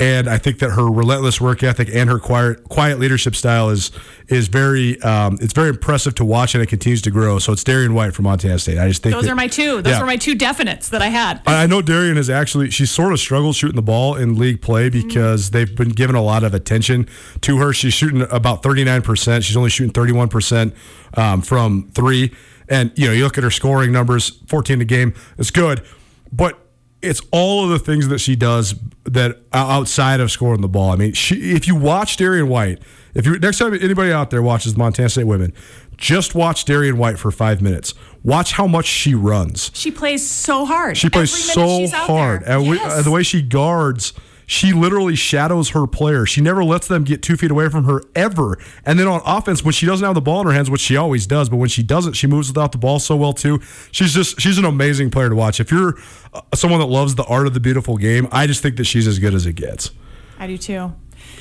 [0.00, 3.90] And I think that her relentless work ethic and her quiet, quiet leadership style is
[4.28, 7.40] is very um, it's very impressive to watch, and it continues to grow.
[7.40, 8.78] So it's Darian White from Montana State.
[8.78, 9.82] I just think Those that- are my two.
[9.82, 10.00] Those Yeah.
[10.00, 11.40] were my two definites that I had.
[11.46, 14.62] I I know Darian has actually she's sort of struggled shooting the ball in league
[14.62, 17.08] play because they've been giving a lot of attention
[17.40, 17.72] to her.
[17.72, 19.42] She's shooting about 39%.
[19.42, 20.72] She's only shooting 31%
[21.14, 22.32] um, from three.
[22.68, 25.12] And you know, you look at her scoring numbers, 14 a game.
[25.38, 25.82] It's good,
[26.30, 26.56] but
[27.02, 28.74] it's all of the things that she does
[29.04, 30.90] that outside of scoring the ball.
[30.90, 32.82] I mean, she, if you watch Darian White,
[33.14, 35.52] if you next time anybody out there watches Montana State women,
[35.96, 37.94] just watch Darian White for five minutes.
[38.24, 39.70] Watch how much she runs.
[39.74, 40.96] She plays so hard.
[40.96, 44.12] She plays so hard, and we, uh, the way she guards,
[44.48, 46.24] she literally shadows her player.
[46.24, 48.58] She never lets them get two feet away from her ever.
[48.84, 50.96] And then on offense, when she doesn't have the ball in her hands, which she
[50.96, 53.60] always does, but when she doesn't, she moves without the ball so well too.
[53.92, 55.60] She's just she's an amazing player to watch.
[55.60, 55.98] If you're
[56.32, 59.06] uh, someone that loves the art of the beautiful game, I just think that she's
[59.06, 59.90] as good as it gets.
[60.38, 60.92] I do too.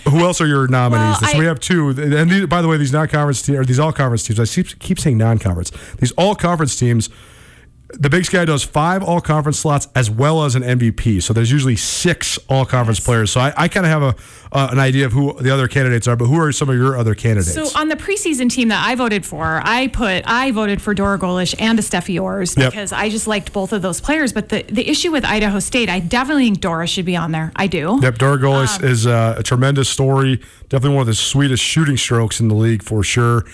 [0.09, 1.21] Who else are your nominees?
[1.21, 1.89] Well, so we have two.
[1.89, 4.39] And these, by the way, these non-conference teams, or these all-conference teams.
[4.39, 5.71] I keep, keep saying non-conference.
[5.99, 7.09] These all-conference teams.
[7.89, 11.23] The Big Sky does five all-conference slots as well as an MVP.
[11.23, 13.31] So there's usually six all-conference players.
[13.31, 14.15] So I, I kind of have a
[14.51, 16.15] uh, an idea of who the other candidates are.
[16.17, 17.53] But who are some of your other candidates?
[17.53, 21.17] So on the preseason team that I voted for, I put I voted for Dora
[21.17, 22.71] Goles and Steffi Orrs Yep.
[22.71, 24.33] because I just liked both of those players.
[24.33, 27.51] But the, the issue with Idaho State, I definitely think Dora should be on there.
[27.55, 27.99] I do.
[28.01, 30.41] Yep, Dora Goles Um, is uh, a tremendous story.
[30.69, 33.45] Definitely one of the sweetest shooting strokes in the league for sure.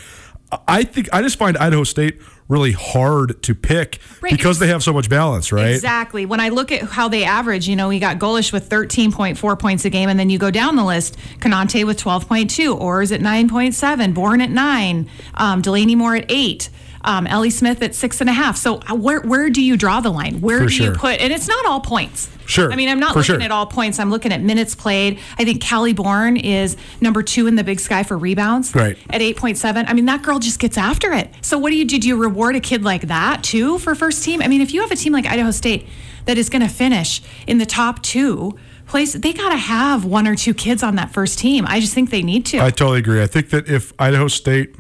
[0.68, 4.84] I think I just find Idaho State really hard to pick Right, because they have
[4.84, 5.72] so much balance, right?
[5.72, 6.26] Exactly.
[6.26, 9.86] When I look at how they average, you know, we got Goles with 13.4 points
[9.86, 14.14] a game, and then you go down the list, Konate with 12.2, Orrs at 9.7,
[14.14, 16.70] Bourne at 9, um, Delaney Moore at 8.
[17.04, 18.58] Um, Ellie Smith at six and a half.
[18.58, 20.42] So uh, where where do you draw the line?
[20.42, 21.20] Where For do you put?
[21.20, 22.30] And it's not all points.
[22.46, 23.42] Sure, I mean, I'm not for looking sure.
[23.42, 24.00] at all points.
[24.00, 25.20] I'm looking at minutes played.
[25.38, 28.76] I think Callie Bourne is number two in the Big Sky for rebounds.
[28.76, 28.98] Right.
[29.10, 29.86] At 8.7.
[29.88, 31.34] I mean, that girl just gets after it.
[31.42, 32.00] So what do you do?
[32.00, 34.42] Do you reward a kid like that too for first team?
[34.42, 35.88] I mean, if you have a team like Idaho State
[36.26, 40.28] that is going to finish in the top two place, they got to have one
[40.28, 41.66] or two kids on that first team.
[41.68, 42.60] I just think they need to.
[42.60, 43.22] I totally agree.
[43.22, 44.76] I think that if Idaho State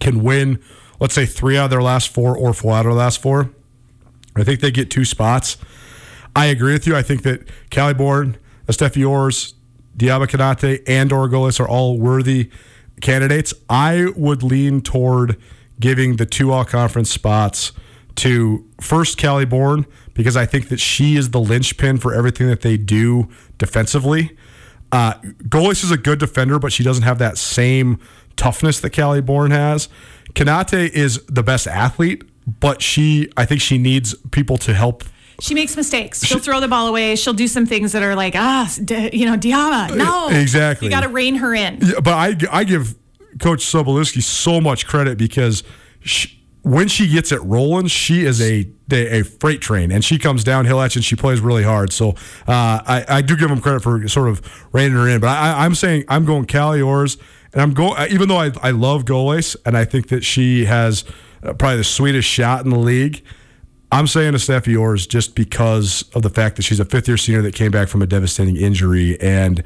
[0.00, 0.62] can win,
[1.00, 3.50] let's say three out of their last four or four out of their last four,
[4.36, 5.56] I think they get two spots.
[6.36, 6.94] I agree with you.
[6.94, 8.36] I think that Callie Bourne,
[8.68, 9.54] Steffi Orrs,
[9.96, 12.50] Diaba Konate, and Orgolis are all worthy
[13.00, 13.52] candidates.
[13.68, 15.36] I would lean toward
[15.80, 17.72] giving the two all conference spots
[18.16, 22.60] to first Callie Bourne because I think that she is the linchpin for everything that
[22.60, 23.28] they do
[23.58, 24.36] defensively.
[24.92, 25.14] Uh,
[25.48, 27.98] Goles is a good defender, but she doesn't have that same
[28.36, 29.88] toughness that Callie Bourne has.
[30.34, 32.24] Konate is the best athlete,
[32.60, 35.04] but she, I think she needs people to help
[35.40, 36.24] She makes mistakes.
[36.24, 37.16] She'll throw the ball away.
[37.16, 39.94] She'll do some things that are like, ah, d- you know, Diama.
[39.94, 40.28] No.
[40.28, 40.86] Exactly.
[40.86, 41.78] You got to rein her in.
[41.80, 42.94] Yeah, but I, I give
[43.40, 45.62] Coach Sobolewski so much credit because
[46.00, 50.42] she, when she gets it rolling, she is a a freight train, and she comes
[50.42, 51.92] downhill at you and she plays really hard.
[51.92, 52.14] So uh,
[52.48, 55.20] I, I do give him credit for sort of reining her in.
[55.20, 57.16] But I, I'm saying I'm going Callie Orrs,
[57.52, 61.04] and I'm going even though I, I love Goles, and I think that she has
[61.42, 63.24] uh, probably the sweetest shot in the league.
[63.92, 67.16] I'm saying to Steffi Orrs just because of the fact that she's a fifth year
[67.16, 69.62] senior that came back from a devastating injury and.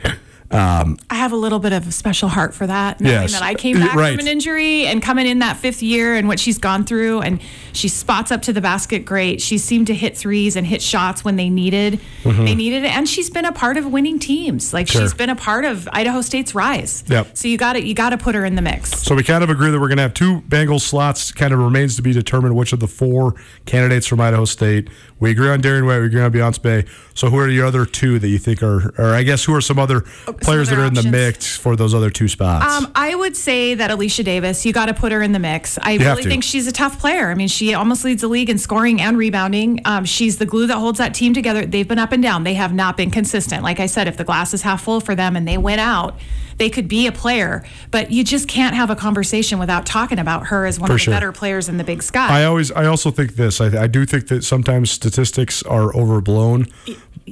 [0.54, 3.32] Um, I have a little bit of a special heart for that, Yes.
[3.32, 4.12] that I came back Right.
[4.12, 7.40] from an injury and coming in that fifth year and what she's gone through, and
[7.72, 9.42] she spots up to the basket great.
[9.42, 13.08] She seemed to hit threes and hit shots when they needed they needed it, and
[13.08, 14.72] she's been a part of winning teams.
[14.72, 14.92] Like Mm-hmm.
[14.92, 15.02] Sure.
[15.02, 17.02] she's been a part of Idaho State's rise.
[17.08, 17.36] Yep.
[17.36, 18.90] So you got to you got to put her in the mix.
[19.02, 21.32] So we kind of agree that we're going to have two Bengals slots.
[21.32, 23.34] Kind of remains to be determined which of the four
[23.66, 24.88] candidates from Idaho State.
[25.20, 26.00] We agree on Darian White.
[26.00, 26.90] We agree on Beyonce Bea.
[27.14, 29.60] So who are the other two that you think are, or I guess who are
[29.60, 30.04] some other
[30.44, 32.66] players that are in the mix for those other two spots?
[32.66, 35.78] Um, I would say that Alicia Davis, you got to put her in the mix.
[35.78, 37.30] I have really think she's a tough player.
[37.30, 39.80] I mean, she almost leads the league in scoring and rebounding.
[39.84, 41.66] Um, she's the glue that holds that team together.
[41.66, 42.44] They've been up and down.
[42.44, 43.62] They have not been consistent.
[43.62, 46.18] Like I said, if the glass is half full for them and they went out,
[46.56, 47.64] they could be a player.
[47.90, 51.00] But you just can't have a conversation without talking about her as one For of
[51.00, 51.12] sure.
[51.12, 52.40] the better players in the Big Sky.
[52.40, 53.60] I always, I also think this.
[53.60, 56.66] I, I do think that sometimes statistics are overblown,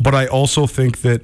[0.00, 1.22] but I also think that,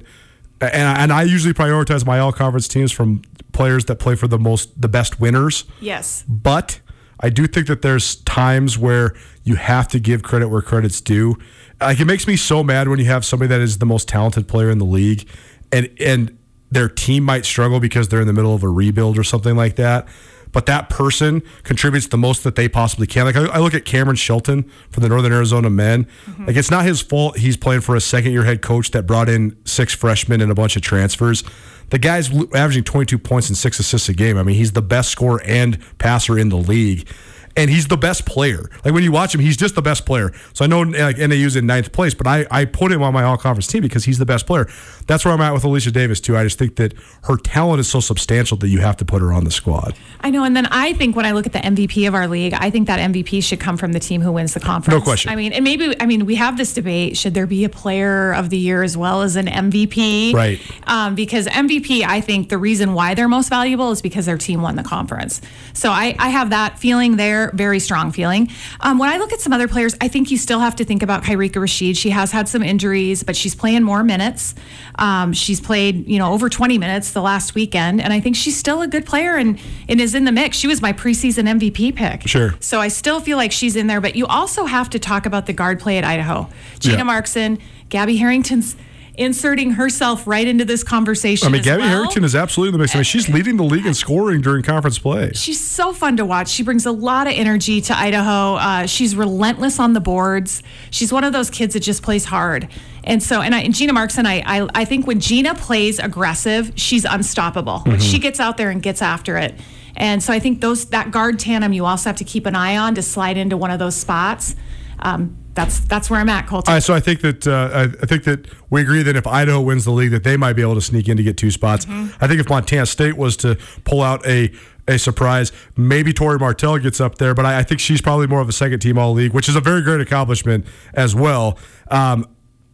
[0.61, 4.27] and I, and I usually prioritize my all conference teams from players that play for
[4.27, 5.65] the most, the best winners.
[5.79, 6.23] yes.
[6.27, 6.79] But
[7.19, 11.37] I do think that there's times where you have to give credit where credit's due.
[11.81, 14.47] Like it makes me so mad when you have somebody that is the most talented
[14.47, 15.27] player in the league,
[15.71, 16.37] and and
[16.71, 19.75] their team might struggle because they're in the middle of a rebuild or something like
[19.77, 20.07] that.
[20.51, 23.25] But that person contributes the most that they possibly can.
[23.25, 26.05] Like I, I look at Cameron Shelton for the Northern Arizona men.
[26.25, 26.45] Mm-hmm.
[26.47, 29.29] Like it's not his fault he's playing for a second year head coach that brought
[29.29, 31.43] in six freshmen and a bunch of transfers.
[31.89, 34.37] The guy's averaging 22 points and six assists a game.
[34.37, 37.07] I mean, he's the best scorer and passer in the league.
[37.55, 38.69] And he's the best player.
[38.85, 40.31] Like when you watch him, he's just the best player.
[40.53, 43.23] So I know like NAU's in ninth place, but I, I put him on my
[43.23, 44.67] all conference team because he's the best player.
[45.07, 46.37] That's where I'm at with Alicia Davis too.
[46.37, 46.93] I just think that
[47.23, 49.95] her talent is so substantial that you have to put her on the squad.
[50.21, 52.53] I know, and then I think when I look at the MVP of our league,
[52.53, 54.99] I think that MVP should come from the team who wins the conference.
[54.99, 55.31] No question.
[55.31, 58.33] I mean, and maybe I mean we have this debate: should there be a Player
[58.33, 60.33] of the Year as well as an MVP?
[60.33, 60.59] Right.
[60.87, 64.61] Um, because MVP, I think the reason why they're most valuable is because their team
[64.61, 65.41] won the conference.
[65.73, 68.49] So I, I have that feeling there, very strong feeling.
[68.79, 71.03] Um, when I look at some other players, I think you still have to think
[71.03, 71.97] about Kyrika Rashid.
[71.97, 74.55] She has had some injuries, but she's playing more minutes.
[74.95, 78.57] Um, she's played, you know, over 20 minutes the last weekend, and I think she's
[78.57, 80.57] still a good player and, and is in the mix.
[80.57, 82.27] She was my preseason MVP pick.
[82.27, 82.53] Sure.
[82.59, 85.45] So I still feel like she's in there, but you also have to talk about
[85.45, 86.49] the guard play at Idaho.
[86.79, 87.03] Gina Yeah.
[87.03, 88.75] Marxen, Gabby Harrington's
[89.19, 91.47] inserting herself right into this conversation.
[91.47, 91.89] I mean, Gabby well.
[91.89, 92.95] Harrington is absolutely the mix.
[92.95, 95.31] I mean, she's leading the league in scoring during conference play.
[95.33, 96.47] She's so fun to watch.
[96.49, 98.55] She brings a lot of energy to Idaho.
[98.55, 100.63] Uh, she's relentless on the boards.
[100.89, 102.69] She's one of those kids that just plays hard.
[103.03, 106.71] And so, and, I, and Gina Marxen, I, I, I think when Gina plays aggressive,
[106.75, 107.79] she's unstoppable.
[107.85, 109.53] When she gets out there and gets after it.
[109.97, 112.77] And so I think those that guard tandem you also have to keep an eye
[112.77, 114.55] on to slide into one of those spots.
[114.99, 116.73] Um, that's that's where I'm at, Colton.
[116.73, 119.83] Right, so I think that uh, I, think that we agree that if Idaho wins
[119.83, 121.85] the league, that they might be able to sneak in to get two spots.
[121.89, 124.51] I think if Montana State was to pull out a
[124.87, 128.41] a surprise, maybe Tori Martell gets up there, but I, I think she's probably more
[128.41, 131.59] of a second team all league, which is a very great accomplishment as well.
[131.91, 132.25] Um,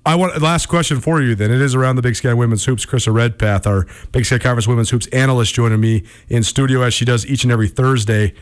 [0.05, 1.33] I want last question for you.
[1.33, 2.85] Then it is around the Big Sky Women's Hoops.
[2.85, 7.03] Krista Redpath, our Big Sky Conference Women's Hoops analyst, joining me in studio as she
[7.03, 8.33] does each and every Thursday.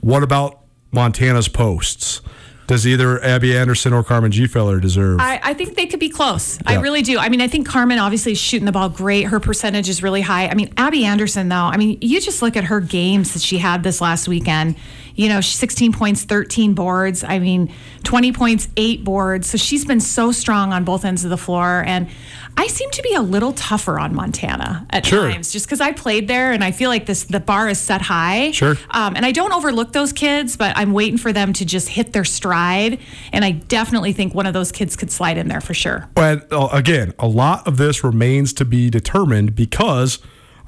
[0.00, 0.60] What about
[0.92, 2.20] Montana's posts?
[2.66, 5.20] Does either Abby Anderson or Carmen Gfeller deserve?
[5.20, 6.58] I, I think they could be close.
[6.66, 7.18] I really do.
[7.18, 9.24] I mean, I think Carmen obviously is shooting the ball great.
[9.24, 10.48] Her percentage is really high.
[10.48, 13.58] I mean, Abby Anderson, though, I mean, you just look at her games that she
[13.58, 14.74] had this last weekend.
[15.14, 17.24] You know, 16 points, 13 boards.
[17.24, 19.48] I mean, 20 points, eight boards.
[19.48, 21.84] So she's been so strong on both ends of the floor.
[21.86, 22.08] And
[22.56, 25.30] I seem to be a little tougher on Montana at Sure.
[25.30, 28.02] times, just because I played there and I feel like this the bar is set
[28.02, 28.50] high.
[28.52, 28.76] Sure.
[28.90, 32.12] Um, and I don't overlook those kids, but I'm waiting for them to just hit
[32.12, 32.98] their stride.
[33.32, 36.08] And I definitely think one of those kids could slide in there for sure.
[36.14, 40.18] But uh, again, a lot of this remains to be determined because,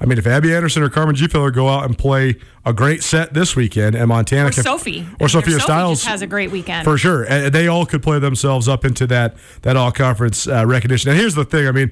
[0.01, 2.35] I mean, if Abby Anderson or Carmen Gfeller go out and play
[2.65, 5.05] a great set this weekend, and Montana Or can- Sophie.
[5.19, 6.85] or Sophia Sophie Stiles just has a great weekend.
[6.85, 10.65] for sure, and they all could play themselves up into that that all conference uh,
[10.65, 11.09] recognition.
[11.11, 11.91] And here's the thing, I mean.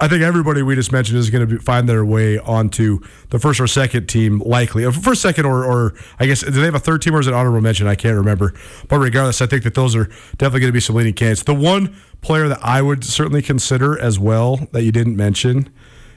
[0.00, 2.98] I think everybody we just mentioned is going to find their way onto
[3.30, 4.84] the first or second team, likely.
[4.84, 7.28] Uh, First, second, or, or I guess, do they have a third team or is
[7.28, 7.86] it honorable mention?
[7.86, 8.52] I can't remember.
[8.88, 10.06] But regardless, I think that those are
[10.38, 11.44] definitely going to be some leading candidates.
[11.44, 15.72] The one player that I would certainly consider as well that you didn't mention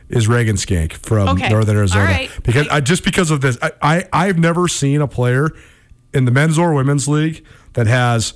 [0.10, 1.50] is Reagan Schenck from Okay.
[1.50, 2.06] Northern Arizona.
[2.06, 2.30] Right.
[2.44, 5.50] Because I, just because of this, I, I, I've never seen a player
[6.14, 7.44] in the men's or women's league
[7.74, 8.34] that has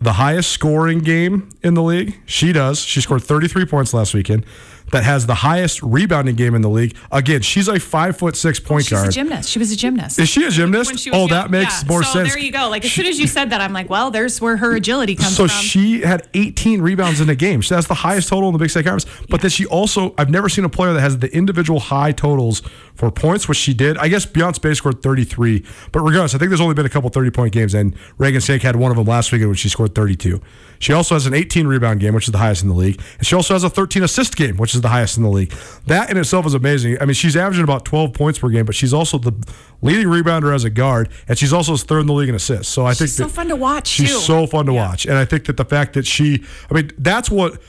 [0.00, 2.18] the highest scoring game in the league.
[2.26, 2.80] She does.
[2.80, 4.44] She scored 33 points last weekend.
[4.92, 6.94] That has the highest rebounding game in the league.
[7.10, 9.06] Again, she's a five foot six point guard.
[9.06, 9.48] She's a gymnast.
[9.48, 10.18] She was a gymnast.
[10.18, 10.98] Is she a gymnast?
[10.98, 11.28] She oh, young.
[11.30, 11.88] that makes Yeah.
[11.88, 12.28] more so sense.
[12.28, 12.68] there you go.
[12.68, 15.34] Like as soon as you said that, I'm like, well, there's where her agility comes
[15.34, 15.48] So from.
[15.48, 17.62] So she had 18 rebounds in a game.
[17.62, 19.06] So that's the highest total in the Big Sky Conference.
[19.30, 22.60] But then she also, I've never seen a player that has the individual high totals
[22.94, 23.96] for points, which she did.
[23.96, 25.64] I guess Beyonce Bea scored 33.
[25.92, 28.60] But regardless, I think there's only been a couple 30 point games, and Reagan Schenck
[28.62, 30.38] had one of them last weekend when she scored 32.
[30.82, 33.00] She also has an 18 rebound game, which is the highest in the league.
[33.18, 35.54] And she also has a 13 assist game, which is the highest in the league.
[35.86, 36.98] That in itself is amazing.
[37.00, 39.32] I mean, she's averaging about 12 points per game, but she's also the
[39.80, 42.72] leading rebounder as a guard, and she's also third in the league in assists.
[42.72, 44.18] So I think She's so fun to watch, She's too.
[44.18, 45.06] so fun to watch.
[45.06, 47.62] And I think that the fact that she, I mean, that's what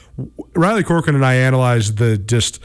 [0.55, 2.63] Riley Corcoran and I analyzed the just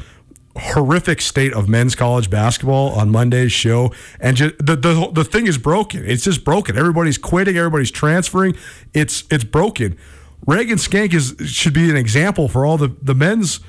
[0.56, 3.92] horrific state of men's college basketball on Monday's show.
[4.18, 6.04] And just, the, the, the thing is broken.
[6.06, 6.78] It's just broken.
[6.78, 8.56] Everybody's quitting, everybody's transferring.
[8.94, 9.98] It's, it's broken.
[10.46, 13.60] Reagan Schenck is, should be an example for all the, the men's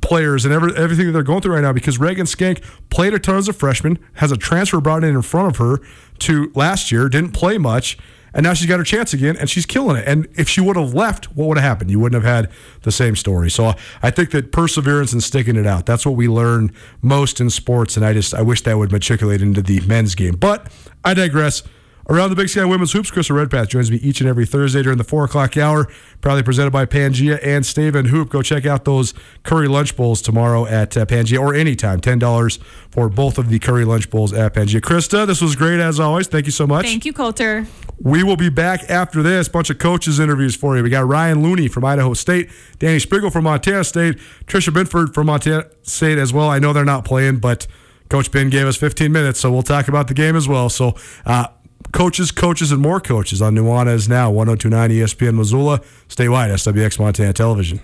[0.00, 3.18] players and every, everything that they're going through right now because Reagan Schenck played a
[3.18, 5.80] ton as a freshman, has a transfer brought in in front of her
[6.20, 7.98] to last year, didn't play much,
[8.34, 10.06] and now she's got her chance again and she's killing it.
[10.08, 11.90] And if she would have left, what would have happened?
[11.90, 12.50] You wouldn't have had
[12.82, 13.48] the same story.
[13.48, 17.50] So I- think that perseverance and sticking it out, that's what we learn most in
[17.50, 17.96] sports.
[17.96, 20.34] And I just, I wish that would matriculate into the men's game.
[20.36, 20.70] But
[21.04, 21.62] I digress.
[22.06, 24.98] Around the Big Sky Women's Hoops, Krista Redpath joins me each and every Thursday during
[24.98, 25.88] the 4 o'clock hour.
[26.20, 28.28] Proudly presented by Pangea and Stave and Hoop.
[28.28, 32.02] Go check out those Curry Lunch Bowls tomorrow at uh, Pangea or anytime.
[32.02, 34.82] $10 for both of the Curry Lunch Bowls at Pangea.
[34.82, 36.26] Krista, this was great as always.
[36.26, 36.84] Thank you so much.
[36.84, 37.66] Thank you, Colter.
[37.98, 39.48] We will be back after this.
[39.48, 40.82] Bunch of coaches interviews for you.
[40.82, 42.50] We got Ryan Looney from Idaho State,
[42.80, 46.50] Danny Sprinkle from Montana State, Tricia Binford from Montana State as well.
[46.50, 47.66] I know they're not playing, but
[48.10, 50.68] Coach Ben gave us 15 minutes, so we'll talk about the game as well.
[50.68, 50.94] So,
[51.24, 51.46] uh,
[51.92, 57.80] coaches, coaches, and more coaches on Nuanez now 1029 ESPN Missoula, statewide SWX Montana Television.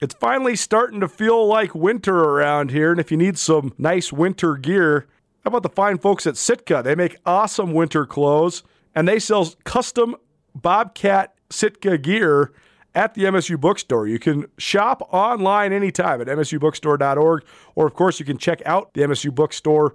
[0.00, 4.12] It's finally starting to feel like winter around here, and if you need some nice
[4.12, 5.06] winter gear,
[5.44, 6.82] how about the fine folks at Sitka?
[6.82, 8.62] They make awesome winter clothes,
[8.94, 10.16] and they sell custom
[10.54, 12.52] Bobcat Sitka gear
[12.94, 14.08] at the MSU bookstore.
[14.08, 19.02] You can shop online anytime at msubookstore.org, or of course, you can check out the
[19.02, 19.94] MSU bookstore